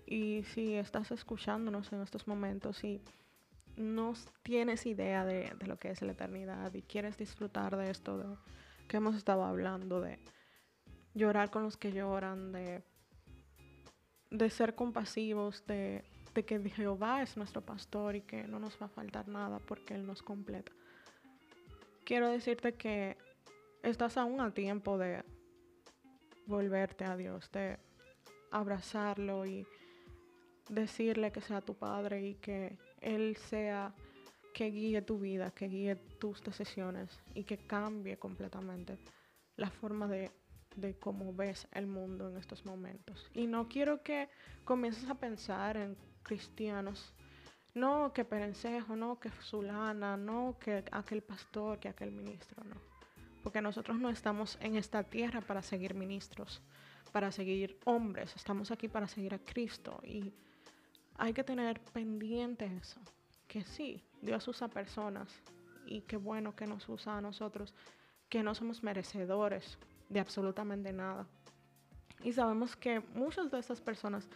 Y 0.05 0.43
si 0.43 0.75
estás 0.75 1.11
escuchándonos 1.11 1.91
en 1.93 2.01
estos 2.01 2.27
momentos 2.27 2.83
y 2.83 3.01
no 3.77 4.13
tienes 4.43 4.85
idea 4.85 5.25
de, 5.25 5.53
de, 5.57 5.67
lo 5.67 5.77
que 5.79 5.91
es 5.91 6.01
la 6.01 6.11
eternidad 6.11 6.73
y 6.73 6.81
quieres 6.81 7.17
disfrutar 7.17 7.77
de 7.77 7.89
esto 7.89 8.17
de, 8.17 8.35
que 8.87 8.97
hemos 8.97 9.15
estado 9.15 9.43
hablando, 9.43 10.01
de 10.01 10.19
llorar 11.13 11.49
con 11.49 11.63
los 11.63 11.77
que 11.77 11.91
lloran, 11.91 12.51
de, 12.51 12.83
de 14.29 14.49
ser 14.49 14.75
compasivos, 14.75 15.65
de, 15.67 16.03
de 16.33 16.45
que 16.45 16.59
Jehová 16.69 17.21
es 17.21 17.37
nuestro 17.37 17.61
pastor 17.61 18.15
y 18.15 18.21
que 18.21 18.43
no 18.43 18.59
nos 18.59 18.81
va 18.81 18.87
a 18.87 18.89
faltar 18.89 19.27
nada 19.27 19.59
porque 19.59 19.93
Él 19.95 20.05
nos 20.05 20.21
completa. 20.21 20.71
Quiero 22.03 22.29
decirte 22.29 22.73
que 22.73 23.17
estás 23.83 24.17
aún 24.17 24.39
a 24.41 24.53
tiempo 24.53 24.97
de 24.97 25.23
volverte 26.45 27.03
a 27.03 27.17
Dios, 27.17 27.51
de 27.51 27.77
abrazarlo 28.51 29.45
y 29.45 29.67
decirle 30.69 31.31
que 31.31 31.41
sea 31.41 31.61
tu 31.61 31.75
padre 31.75 32.25
y 32.25 32.35
que 32.35 32.77
Él 33.01 33.35
sea 33.37 33.93
que 34.53 34.71
guíe 34.71 35.01
tu 35.01 35.19
vida, 35.19 35.51
que 35.51 35.67
guíe 35.67 35.95
tus 35.95 36.43
decisiones 36.43 37.19
y 37.35 37.43
que 37.43 37.57
cambie 37.57 38.17
completamente 38.17 38.97
la 39.55 39.69
forma 39.69 40.07
de, 40.07 40.31
de 40.77 40.95
cómo 40.95 41.33
ves 41.33 41.67
el 41.73 41.87
mundo 41.87 42.29
en 42.29 42.37
estos 42.37 42.65
momentos. 42.65 43.29
Y 43.33 43.47
no 43.47 43.67
quiero 43.67 44.01
que 44.03 44.29
comiences 44.63 45.09
a 45.09 45.15
pensar 45.15 45.75
en 45.75 45.97
cristianos, 46.23 47.13
no 47.73 48.13
que 48.13 48.25
Perencejo, 48.25 48.95
no 48.95 49.19
que 49.19 49.29
Zulana, 49.29 50.17
no 50.17 50.57
que 50.59 50.83
aquel 50.91 51.21
pastor, 51.21 51.79
que 51.79 51.89
aquel 51.89 52.11
ministro, 52.11 52.63
no. 52.63 52.75
Porque 53.43 53.61
nosotros 53.61 53.99
no 53.99 54.09
estamos 54.09 54.57
en 54.61 54.75
esta 54.75 55.03
tierra 55.03 55.41
para 55.41 55.61
seguir 55.61 55.93
ministros, 55.93 56.61
para 57.11 57.31
seguir 57.31 57.79
hombres, 57.85 58.35
estamos 58.35 58.71
aquí 58.71 58.87
para 58.87 59.07
seguir 59.07 59.33
a 59.33 59.39
Cristo 59.39 59.99
y 60.03 60.33
hay 61.17 61.33
que 61.33 61.43
tener 61.43 61.79
pendiente 61.79 62.65
eso, 62.65 62.99
que 63.47 63.63
sí, 63.63 64.03
Dios 64.21 64.47
usa 64.47 64.67
personas 64.67 65.41
y 65.87 66.01
qué 66.01 66.17
bueno 66.17 66.55
que 66.55 66.67
nos 66.67 66.87
usa 66.89 67.17
a 67.17 67.21
nosotros, 67.21 67.73
que 68.29 68.43
no 68.43 68.53
somos 68.53 68.83
merecedores 68.83 69.79
de 70.09 70.19
absolutamente 70.19 70.91
nada. 70.93 71.27
Y 72.23 72.33
sabemos 72.33 72.75
que 72.75 72.99
muchas 73.13 73.51
de 73.51 73.59
esas 73.59 73.81
personas 73.81 74.27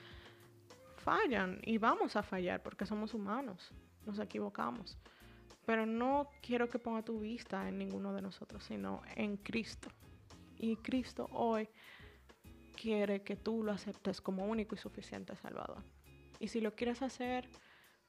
fallan 0.98 1.60
y 1.64 1.78
vamos 1.78 2.16
a 2.16 2.24
fallar 2.24 2.62
porque 2.62 2.86
somos 2.86 3.14
humanos, 3.14 3.72
nos 4.06 4.20
equivocamos. 4.20 4.98
Pero 5.66 5.86
no 5.86 6.30
quiero 6.42 6.70
que 6.70 6.80
ponga 6.80 7.04
tu 7.04 7.20
vista 7.20 7.68
en 7.68 7.78
ninguno 7.78 8.14
de 8.14 8.22
nosotros, 8.22 8.64
sino 8.64 9.02
en 9.16 9.38
Cristo. 9.38 9.90
Y 10.58 10.76
Cristo 10.78 11.28
hoy 11.32 11.70
quiere 12.80 13.24
que 13.24 13.36
tú 13.36 13.64
lo 13.64 13.72
aceptes 13.72 14.22
como 14.22 14.46
único 14.46 14.76
y 14.76 14.78
suficiente 14.78 15.36
Salvador. 15.36 15.84
Y 16.40 16.48
si 16.48 16.62
lo 16.62 16.76
quieres 16.76 17.02
hacer, 17.02 17.48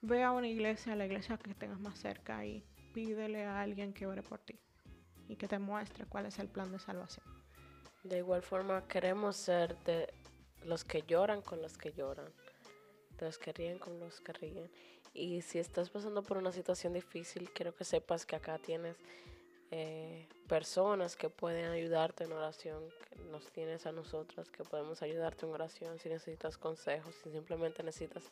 ve 0.01 0.23
a 0.23 0.33
una 0.33 0.49
iglesia, 0.49 0.95
a 0.95 0.97
la 0.97 1.07
iglesia 1.07 1.39
que 1.39 1.55
tengas 1.55 1.81
más 1.81 1.99
cerca 1.99 2.45
y 2.45 2.65
pídele 2.95 3.45
a 3.45 3.61
alguien 3.61 3.93
que 3.93 4.07
ore 4.07 4.23
por 4.23 4.41
ti 4.41 4.59
y 5.29 5.37
que 5.37 5.49
te 5.49 5.59
muestre 5.59 6.07
cuál 6.07 6.27
es 6.27 6.39
el 6.39 6.49
plan 6.49 6.73
de 6.73 6.79
salvación. 6.79 7.42
De 8.03 8.19
igual 8.19 8.43
forma, 8.43 8.87
queremos 8.89 9.37
ser 9.37 9.77
de 9.85 10.13
los 10.65 10.85
que 10.85 11.03
lloran 11.03 11.41
con 11.43 11.63
los 11.63 11.79
que 11.79 11.93
lloran, 11.93 12.33
de 13.19 13.27
los 13.27 13.39
que 13.39 13.53
ríen 13.53 13.79
con 13.79 13.99
los 14.01 14.21
que 14.21 14.33
ríen. 14.33 14.71
Y 15.15 15.43
si 15.43 15.59
estás 15.59 15.91
pasando 15.91 16.23
por 16.23 16.37
una 16.37 16.53
situación 16.53 16.95
difícil, 16.95 17.51
quiero 17.53 17.75
que 17.75 17.85
sepas 17.85 18.27
que 18.27 18.37
acá 18.37 18.59
tienes 18.59 18.97
eh, 19.71 20.27
personas 20.49 21.17
que 21.17 21.31
pueden 21.31 21.71
ayudarte 21.71 22.25
en 22.25 22.33
oración, 22.33 22.83
que 23.09 23.17
nos 23.31 23.51
tienes 23.53 23.87
a 23.87 23.93
nosotras, 23.93 24.51
que 24.51 24.65
podemos 24.65 25.01
ayudarte 25.03 25.47
en 25.47 25.53
oración 25.53 25.99
si 25.99 26.09
necesitas 26.09 26.59
consejos, 26.59 27.15
si 27.23 27.31
simplemente 27.31 27.83
necesitas 27.83 28.31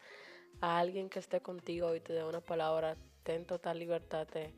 a 0.61 0.79
alguien 0.79 1.09
que 1.09 1.19
esté 1.19 1.41
contigo 1.41 1.95
y 1.95 2.01
te 2.01 2.13
dé 2.13 2.25
una 2.25 2.41
palabra, 2.41 2.97
ten 3.23 3.47
total 3.47 3.79
libertad 3.79 4.27
de 4.29 4.53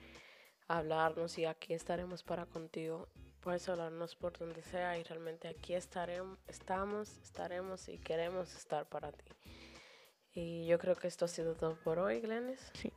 hablarnos 0.68 1.38
y 1.38 1.44
aquí 1.44 1.74
estaremos 1.74 2.22
para 2.22 2.46
contigo. 2.46 3.08
Puedes 3.42 3.68
hablarnos 3.68 4.14
por 4.14 4.38
donde 4.38 4.62
sea 4.62 4.96
y 4.98 5.02
realmente 5.02 5.48
aquí 5.48 5.74
estaremos, 5.74 6.38
estamos, 6.46 7.18
estaremos 7.18 7.88
y 7.88 7.98
queremos 7.98 8.54
estar 8.54 8.88
para 8.88 9.10
ti. 9.10 9.24
Y 10.32 10.66
yo 10.66 10.78
creo 10.78 10.94
que 10.94 11.08
esto 11.08 11.24
ha 11.24 11.28
sido 11.28 11.54
todo 11.54 11.74
por 11.74 11.98
hoy, 11.98 12.20
Glenis. 12.20 12.70
Sí. 12.74 12.92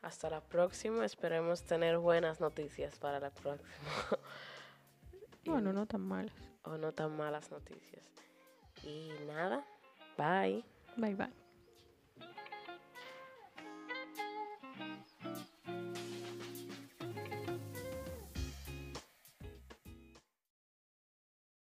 Hasta 0.00 0.28
la 0.30 0.40
próxima. 0.40 1.04
Esperemos 1.04 1.64
tener 1.64 1.98
buenas 1.98 2.40
noticias 2.40 2.98
para 2.98 3.20
la 3.20 3.30
próxima. 3.30 3.70
bueno, 5.44 5.72
no 5.72 5.86
tan 5.86 6.00
malas. 6.00 6.34
O 6.62 6.76
no 6.78 6.92
tan 6.92 7.16
malas 7.16 7.50
noticias. 7.50 8.04
Y 8.82 9.10
nada, 9.26 9.64
bye. 10.16 10.64
Bye 10.96 11.14
bye. 11.14 11.43